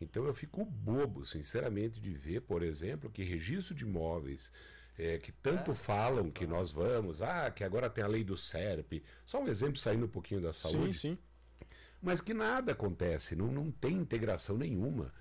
Então 0.00 0.24
eu 0.24 0.32
fico 0.32 0.64
bobo, 0.64 1.26
sinceramente, 1.26 2.00
de 2.00 2.10
ver, 2.10 2.40
por 2.40 2.62
exemplo, 2.62 3.10
que 3.10 3.22
registro 3.22 3.74
de 3.74 3.84
imóveis 3.84 4.50
é, 5.00 5.18
que 5.18 5.32
tanto 5.32 5.70
é. 5.70 5.74
falam 5.74 6.30
que 6.30 6.46
nós 6.46 6.70
vamos, 6.70 7.22
ah, 7.22 7.50
que 7.50 7.64
agora 7.64 7.88
tem 7.88 8.04
a 8.04 8.08
lei 8.08 8.22
do 8.22 8.36
SERP, 8.36 9.02
só 9.24 9.42
um 9.42 9.48
exemplo 9.48 9.78
saindo 9.78 10.04
um 10.04 10.08
pouquinho 10.08 10.42
da 10.42 10.52
saúde. 10.52 10.92
Sim, 10.92 11.16
sim. 11.16 11.18
Mas 12.02 12.20
que 12.20 12.34
nada 12.34 12.72
acontece, 12.72 13.34
não, 13.34 13.46
não 13.46 13.70
tem 13.70 13.92
integração 13.92 14.58
nenhuma. 14.58 15.12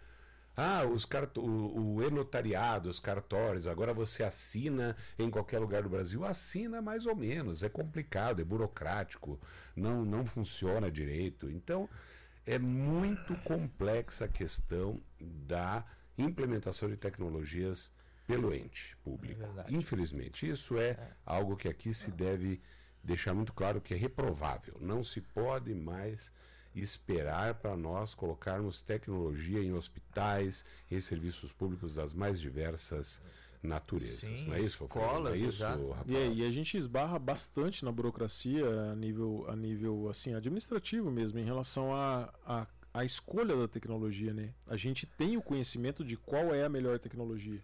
Ah, 0.56 0.86
os 0.86 1.06
carto 1.06 1.42
o, 1.42 1.96
o 1.96 2.04
e-notariado, 2.04 2.90
os 2.90 3.00
cartórios, 3.00 3.68
agora 3.68 3.94
você 3.94 4.24
assina 4.24 4.98
em 5.18 5.30
qualquer 5.30 5.60
lugar 5.60 5.84
do 5.84 5.90
Brasil. 5.90 6.26
Assina 6.26 6.82
mais 6.82 7.06
ou 7.06 7.16
menos, 7.16 7.64
é 7.64 7.70
complicado, 7.70 8.42
é 8.42 8.44
burocrático, 8.44 9.40
não, 9.74 10.04
não 10.04 10.26
funciona 10.26 10.92
direito. 10.92 11.50
Então, 11.50 11.88
é 12.46 12.60
muito 12.60 13.34
complexa 13.44 14.26
a 14.26 14.28
questão 14.28 15.00
da 15.20 15.86
implementação 16.18 16.90
de 16.90 16.98
tecnologias 16.98 17.90
pelo 18.30 18.54
ente 18.54 18.96
público. 19.04 19.42
É 19.42 19.72
Infelizmente, 19.72 20.48
isso 20.48 20.78
é, 20.78 20.90
é, 20.90 21.12
algo 21.26 21.58
que 21.58 21.68
aqui 21.68 21.92
se 21.92 22.12
deve 22.12 22.62
deixar 23.04 23.34
muito 23.34 23.52
claro 23.52 23.82
que 23.82 23.92
é 23.92 23.98
reprovável. 23.98 24.78
Não 24.80 25.02
se 25.02 25.20
pode 25.20 25.74
mais 25.74 26.32
esperar 26.76 27.56
para 27.56 27.76
nós 27.76 28.14
colocarmos 28.14 28.84
tecnologia 28.84 29.60
em 29.60 29.74
hospitais, 29.74 30.64
em 30.92 31.00
serviços 31.00 31.52
públicos 31.52 31.96
das 31.96 32.14
mais 32.14 32.40
diversas 32.40 33.20
naturezas. 33.64 34.20
Sim, 34.20 34.46
não 34.46 34.54
é 34.54 34.60
isso? 34.60 34.84
Escolas, 34.84 35.34
é 35.34 35.38
isso, 35.38 35.64
e, 36.06 36.42
e, 36.42 36.46
a 36.46 36.52
gente 36.52 36.78
esbarra 36.78 37.18
bastante 37.18 37.84
na 37.84 37.92
burocracia 37.92 38.64
a 38.92 38.96
nível, 38.96 39.46
a 39.50 39.56
nível 39.56 40.08
assim, 40.08 40.36
administrativo 40.36 41.10
mesmo, 41.10 41.40
em 41.40 41.44
relação 41.44 41.94
à 41.96 42.32
a, 42.46 42.62
a, 42.62 42.68
a, 42.94 43.04
escolha 43.04 43.58
da 43.58 43.68
tecnologia. 43.68 44.34
Né? 44.34 44.54
A 44.68 44.78
gente 44.78 45.08
tem 45.08 45.36
o 45.36 45.42
conhecimento 45.42 46.06
de 46.06 46.16
qual 46.16 46.54
é 46.54 46.64
a 46.64 46.70
melhor 46.70 47.00
tecnologia. 47.00 47.60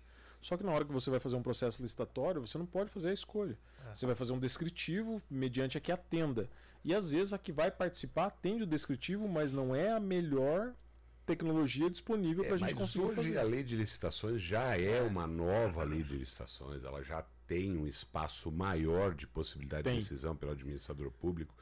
Só 0.45 0.55
que 0.55 0.63
na 0.63 0.71
hora 0.71 0.85
que 0.85 0.93
você 0.93 1.09
vai 1.09 1.19
fazer 1.19 1.35
um 1.35 1.41
processo 1.41 1.81
licitatório, 1.81 2.39
você 2.39 2.55
não 2.55 2.67
pode 2.67 2.91
fazer 2.91 3.09
a 3.09 3.13
escolha. 3.13 3.57
É. 3.87 3.95
Você 3.95 4.05
vai 4.05 4.13
fazer 4.13 4.31
um 4.31 4.37
descritivo 4.37 5.19
mediante 5.27 5.75
a 5.75 5.81
que 5.81 5.91
atenda. 5.91 6.47
E 6.83 6.93
às 6.93 7.09
vezes 7.09 7.33
a 7.33 7.39
que 7.39 7.51
vai 7.51 7.71
participar 7.71 8.27
atende 8.27 8.61
o 8.61 8.67
descritivo, 8.67 9.27
mas 9.27 9.51
não 9.51 9.75
é 9.75 9.91
a 9.91 9.99
melhor 9.99 10.75
tecnologia 11.25 11.89
disponível 11.89 12.43
é, 12.43 12.47
para 12.47 12.57
a 12.57 12.59
gente 12.59 12.75
conseguir 12.75 13.05
hoje 13.05 13.15
fazer. 13.15 13.37
a 13.39 13.41
lei 13.41 13.63
de 13.63 13.75
licitações 13.75 14.39
já 14.39 14.77
é, 14.77 14.99
é 14.99 15.01
uma 15.01 15.25
nova 15.25 15.83
lei 15.83 16.03
de 16.03 16.15
licitações, 16.15 16.83
ela 16.83 17.01
já 17.01 17.25
tem 17.47 17.75
um 17.75 17.87
espaço 17.87 18.51
maior 18.51 19.15
de 19.15 19.25
possibilidade 19.25 19.85
tem. 19.85 19.93
de 19.93 19.99
decisão 19.99 20.35
pelo 20.35 20.51
administrador 20.51 21.09
público. 21.09 21.55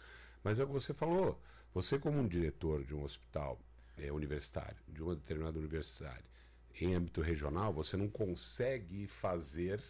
Mas 0.43 0.59
é 0.59 0.63
o 0.65 0.67
que 0.67 0.73
você 0.73 0.93
falou, 0.93 1.41
você 1.73 1.97
como 1.97 2.19
um 2.19 2.27
diretor 2.27 2.83
de 2.83 2.93
um 2.93 3.01
hospital 3.01 3.57
é, 3.97 4.11
universitário, 4.11 4.75
de 4.89 5.01
uma 5.01 5.15
determinada 5.15 5.57
universidade, 5.57 6.32
em 6.79 6.95
âmbito 6.95 7.21
regional, 7.21 7.71
você 7.73 7.95
não 7.95 8.09
consegue 8.09 9.07
fazer 9.07 9.81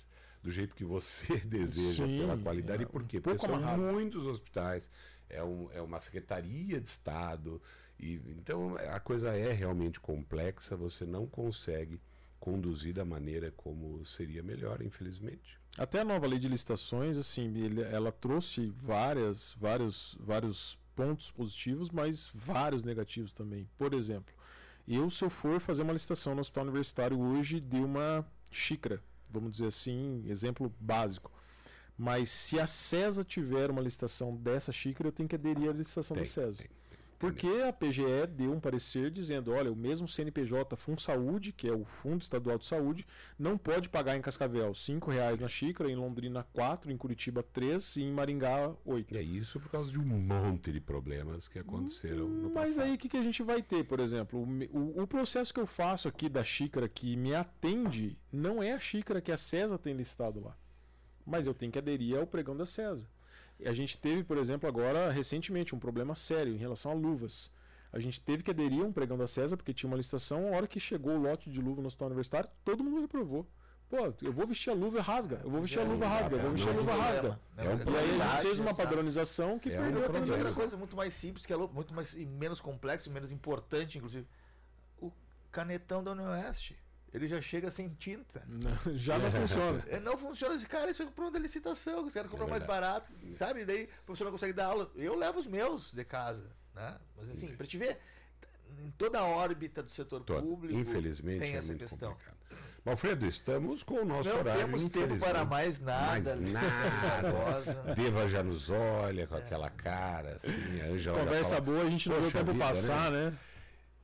do 0.41 0.51
jeito 0.51 0.75
que 0.75 0.83
você 0.83 1.37
deseja 1.45 2.05
Sim, 2.05 2.19
pela 2.19 2.37
qualidade. 2.37 2.83
É, 2.83 2.85
por 2.85 3.03
quê? 3.03 3.19
Porque 3.21 3.37
são 3.37 3.57
muitos 3.77 4.27
hospitais, 4.27 4.89
é, 5.29 5.43
um, 5.43 5.71
é 5.71 5.81
uma 5.81 5.99
secretaria 5.99 6.79
de 6.79 6.87
Estado, 6.87 7.61
e 7.99 8.15
então 8.37 8.75
a 8.75 8.99
coisa 8.99 9.35
é 9.35 9.51
realmente 9.53 9.99
complexa, 9.99 10.75
você 10.75 11.05
não 11.05 11.25
consegue 11.25 11.99
conduzir 12.39 12.93
da 12.93 13.05
maneira 13.05 13.51
como 13.55 14.05
seria 14.05 14.43
melhor, 14.43 14.81
infelizmente. 14.81 15.57
Até 15.77 16.01
a 16.01 16.05
nova 16.05 16.27
lei 16.27 16.37
de 16.37 16.49
licitações, 16.49 17.17
assim, 17.17 17.51
ela 17.89 18.11
trouxe 18.11 18.67
várias, 18.67 19.55
vários, 19.57 20.17
vários 20.19 20.77
pontos 20.93 21.31
positivos, 21.31 21.89
mas 21.89 22.29
vários 22.33 22.83
negativos 22.83 23.33
também. 23.33 23.67
Por 23.77 23.93
exemplo, 23.93 24.35
eu, 24.87 25.09
se 25.09 25.23
eu 25.23 25.29
for 25.29 25.59
fazer 25.59 25.83
uma 25.83 25.93
licitação 25.93 26.33
no 26.35 26.41
hospital 26.41 26.65
universitário 26.65 27.19
hoje 27.19 27.59
de 27.59 27.77
uma 27.77 28.25
xícara, 28.51 29.01
vamos 29.29 29.53
dizer 29.53 29.67
assim, 29.67 30.23
exemplo 30.27 30.73
básico. 30.79 31.31
Mas 31.97 32.29
se 32.29 32.59
a 32.59 32.67
CESA 32.67 33.23
tiver 33.23 33.69
uma 33.69 33.81
licitação 33.81 34.35
dessa 34.35 34.71
xícara, 34.71 35.07
eu 35.07 35.11
tenho 35.11 35.29
que 35.29 35.35
aderir 35.35 35.69
à 35.69 35.73
licitação 35.73 36.15
tem, 36.15 36.23
da 36.23 36.29
CESA. 36.29 36.63
Tem. 36.63 36.71
Porque 37.19 37.47
a 37.47 37.71
PGE 37.71 38.27
deu 38.27 38.51
um 38.51 38.59
parecer 38.59 39.09
dizendo: 39.09 39.51
olha, 39.51 39.71
o 39.71 39.75
mesmo 39.75 40.07
CNPJ 40.07 40.75
Saúde, 40.97 41.51
que 41.51 41.67
é 41.67 41.73
o 41.73 41.85
Fundo 41.85 42.21
Estadual 42.21 42.57
de 42.57 42.65
Saúde, 42.65 43.05
não 43.37 43.57
pode 43.57 43.89
pagar 43.89 44.15
em 44.15 44.21
Cascavel 44.21 44.71
R$ 44.71 45.13
reais 45.13 45.39
na 45.39 45.47
xícara, 45.47 45.89
em 45.89 45.95
Londrina 45.95 46.45
4, 46.53 46.91
em 46.91 46.97
Curitiba 46.97 47.43
3 47.43 47.97
e 47.97 48.03
em 48.03 48.11
Maringá 48.11 48.73
8. 48.85 49.17
É 49.17 49.21
isso 49.21 49.59
por 49.59 49.69
causa 49.69 49.91
de 49.91 49.99
um 49.99 50.03
monte 50.03 50.71
de 50.71 50.79
problemas 50.79 51.47
que 51.47 51.59
aconteceram 51.59 52.27
no 52.27 52.49
passado. 52.49 52.67
Mas 52.67 52.77
aí 52.77 52.95
o 52.95 52.97
que, 52.97 53.09
que 53.09 53.17
a 53.17 53.23
gente 53.23 53.43
vai 53.43 53.61
ter, 53.61 53.83
por 53.83 53.99
exemplo? 53.99 54.39
O, 54.39 54.77
o, 54.77 55.03
o, 55.03 55.07
processo 55.07 55.53
que 55.53 55.59
eu 55.59 55.67
faço 55.67 56.07
aqui 56.07 56.29
da 56.29 56.43
xícara 56.43 56.87
que 56.87 57.15
me 57.15 57.33
atende 57.33 58.17
não 58.31 58.61
é 58.61 58.73
a 58.73 58.79
xícara 58.79 59.21
que 59.21 59.31
a 59.31 59.37
CESA 59.37 59.77
tem 59.77 59.93
listado 59.93 60.43
lá. 60.43 60.55
Mas 61.25 61.47
eu 61.47 61.53
tenho 61.53 61.71
que 61.71 61.79
aderir 61.79 62.17
ao 62.17 62.27
pregão 62.27 62.55
da 62.55 62.65
CESA. 62.65 63.07
A 63.65 63.73
gente 63.73 63.97
teve, 63.97 64.23
por 64.23 64.37
exemplo, 64.37 64.67
agora 64.67 65.11
recentemente 65.11 65.73
um 65.73 65.79
problema 65.79 66.15
sério 66.15 66.53
em 66.53 66.57
relação 66.57 66.91
a 66.91 66.95
luvas. 66.95 67.51
A 67.91 67.99
gente 67.99 68.19
teve 68.19 68.41
que 68.41 68.49
aderir 68.49 68.81
a 68.81 68.87
um 68.87 68.91
pregão 68.91 69.17
da 69.17 69.27
CESA 69.27 69.55
porque 69.55 69.73
tinha 69.73 69.87
uma 69.87 69.97
licitação. 69.97 70.47
A 70.47 70.57
hora 70.57 70.67
que 70.67 70.79
chegou 70.79 71.13
o 71.13 71.21
lote 71.21 71.49
de 71.49 71.61
luva 71.61 71.79
no 71.79 71.87
hospital 71.87 72.07
universitário, 72.07 72.49
todo 72.65 72.83
mundo 72.83 73.01
reprovou. 73.01 73.47
Pô, 73.87 74.11
eu 74.23 74.33
vou 74.33 74.47
vestir 74.47 74.71
a 74.71 74.73
luva 74.73 74.99
rasga. 74.99 75.39
Eu 75.43 75.51
vou 75.51 75.61
vestir 75.61 75.79
a 75.79 75.83
luva 75.83 76.07
rasga. 76.07 76.35
Eu 76.35 76.41
vou 76.41 76.51
vestir 76.51 76.69
a 76.69 76.73
luva 76.73 76.93
rasga. 76.95 77.39
É 77.55 77.61
um 77.61 77.93
e 77.93 77.97
aí 77.97 78.21
a 78.21 78.27
gente 78.27 78.41
fez 78.41 78.59
uma 78.59 78.73
padronização 78.73 79.59
que 79.59 79.71
é 79.71 79.77
perdeu 79.77 80.03
a 80.03 80.37
outra 80.37 80.53
coisa 80.53 80.75
muito 80.75 80.95
mais 80.95 81.13
simples, 81.13 81.45
que 81.45 81.53
é 81.53 81.57
muito 81.57 81.93
mais 81.93 82.13
e 82.13 82.25
menos 82.25 82.59
complexo, 82.59 83.11
menos 83.11 83.31
importante, 83.31 83.99
inclusive. 83.99 84.27
O 84.99 85.11
canetão 85.51 86.03
da 86.03 86.11
Unioeste 86.11 86.75
ele 87.13 87.27
já 87.27 87.41
chega 87.41 87.69
sem 87.69 87.89
tinta. 87.89 88.43
Não, 88.47 88.97
já 88.97 89.19
não 89.19 89.29
funciona. 89.31 89.83
É, 89.87 89.99
não 89.99 90.17
funciona. 90.17 90.59
Cara, 90.65 90.89
isso 90.89 91.03
é 91.03 91.05
pronto 91.05 91.33
da 91.33 91.39
licitação. 91.39 92.03
Os 92.03 92.13
caras 92.13 92.29
compram 92.29 92.47
é 92.47 92.51
mais 92.51 92.63
barato, 92.63 93.11
sabe? 93.37 93.61
E 93.61 93.65
daí 93.65 93.83
o 93.83 94.05
professor 94.05 94.25
não 94.25 94.31
consegue 94.31 94.53
dar 94.53 94.65
aula. 94.65 94.91
Eu 94.95 95.15
levo 95.15 95.39
os 95.39 95.45
meus 95.45 95.93
de 95.93 96.03
casa. 96.03 96.49
Né? 96.73 96.97
Mas 97.15 97.29
assim, 97.29 97.55
para 97.55 97.67
te 97.67 97.77
ver, 97.77 97.99
em 98.83 98.89
toda 98.91 99.19
a 99.19 99.25
órbita 99.25 99.83
do 99.83 99.89
setor 99.89 100.21
público 100.23 100.79
Infelizmente, 100.79 101.39
tem 101.39 101.53
é 101.53 101.57
essa 101.57 101.75
questão. 101.75 102.09
Complicado. 102.09 102.37
Alfredo, 102.85 103.25
estamos 103.25 103.81
com 103.81 104.01
o 104.01 104.05
nosso 104.05 104.27
não 104.27 104.39
horário. 104.39 104.67
Não 104.67 104.67
temos 104.67 104.91
tempo 104.91 105.17
para 105.17 105.45
mais 105.45 105.79
nada. 105.79 106.35
Mais 106.35 106.51
nada. 106.51 107.93
Deva 107.95 108.27
já 108.27 108.43
nos 108.43 108.69
olha 108.69 109.25
com 109.25 109.35
é. 109.35 109.37
aquela 109.37 109.69
cara, 109.69 110.35
assim. 110.35 110.81
A 110.81 110.87
Ângela 110.87 111.19
Conversa 111.19 111.49
fala, 111.49 111.61
boa, 111.61 111.81
a 111.83 111.89
gente 111.89 112.09
não 112.09 112.19
deu 112.19 112.31
tempo 112.31 112.51
vida, 112.51 112.65
passar, 112.65 113.09
né? 113.09 113.29
né? 113.29 113.37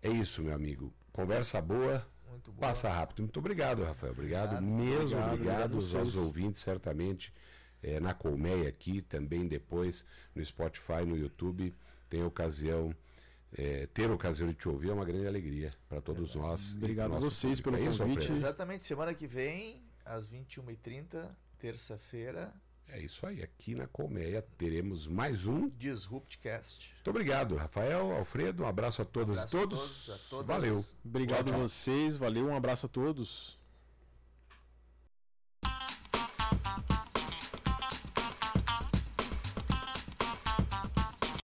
É 0.01 0.09
isso, 0.09 0.41
meu 0.41 0.53
amigo. 0.53 0.93
Conversa 1.11 1.61
boa. 1.61 2.07
Muito 2.29 2.51
boa. 2.51 2.67
Passa 2.67 2.89
rápido. 2.89 3.21
Muito 3.21 3.39
obrigado, 3.39 3.83
Rafael. 3.83 4.13
Obrigado, 4.13 4.57
obrigado 4.57 4.63
mesmo. 4.63 5.17
Obrigado, 5.17 5.33
obrigado 5.33 5.73
aos 5.75 5.89
seus... 5.89 6.15
ouvintes, 6.15 6.61
certamente. 6.61 7.33
É, 7.81 7.99
na 7.99 8.13
Colmeia 8.13 8.67
aqui, 8.67 9.01
também 9.01 9.47
depois 9.47 10.05
no 10.35 10.43
Spotify, 10.43 11.05
no 11.05 11.17
YouTube. 11.17 11.73
Tem 12.09 12.23
ocasião. 12.23 12.95
É, 13.51 13.87
ter 13.87 14.11
ocasião 14.11 14.47
de 14.47 14.53
te 14.53 14.69
ouvir 14.69 14.89
é 14.89 14.93
uma 14.93 15.05
grande 15.05 15.25
alegria 15.25 15.71
para 15.87 15.99
todos 15.99 16.35
é, 16.35 16.39
nós. 16.39 16.75
Obrigado 16.75 17.15
a 17.15 17.19
vocês 17.19 17.59
pelo 17.59 17.77
é 17.77 17.85
convite. 17.85 18.31
Exatamente, 18.31 18.83
semana 18.83 19.11
que 19.13 19.25
vem, 19.25 19.81
às 20.05 20.27
21h30, 20.27 21.27
terça-feira, 21.57 22.53
é 22.91 22.99
isso 22.99 23.25
aí, 23.25 23.43
aqui 23.43 23.75
na 23.75 23.87
Colmeia 23.87 24.41
teremos 24.57 25.07
mais 25.07 25.45
um 25.45 25.69
Disruptcast. 25.69 26.91
Muito 26.95 27.09
obrigado, 27.09 27.55
Rafael, 27.55 28.11
Alfredo, 28.11 28.63
um 28.63 28.67
abraço 28.67 29.01
a 29.01 29.05
todas 29.05 29.37
um 29.37 29.41
abraço 29.41 29.55
e 29.55 29.59
todos. 29.59 30.09
A 30.09 30.29
todos 30.29 30.49
a 30.49 30.53
Valeu. 30.53 30.85
Obrigado 31.05 31.53
a 31.53 31.57
vocês, 31.57 32.17
valeu, 32.17 32.47
um 32.47 32.55
abraço 32.55 32.85
a 32.85 32.89
todos. 32.89 33.58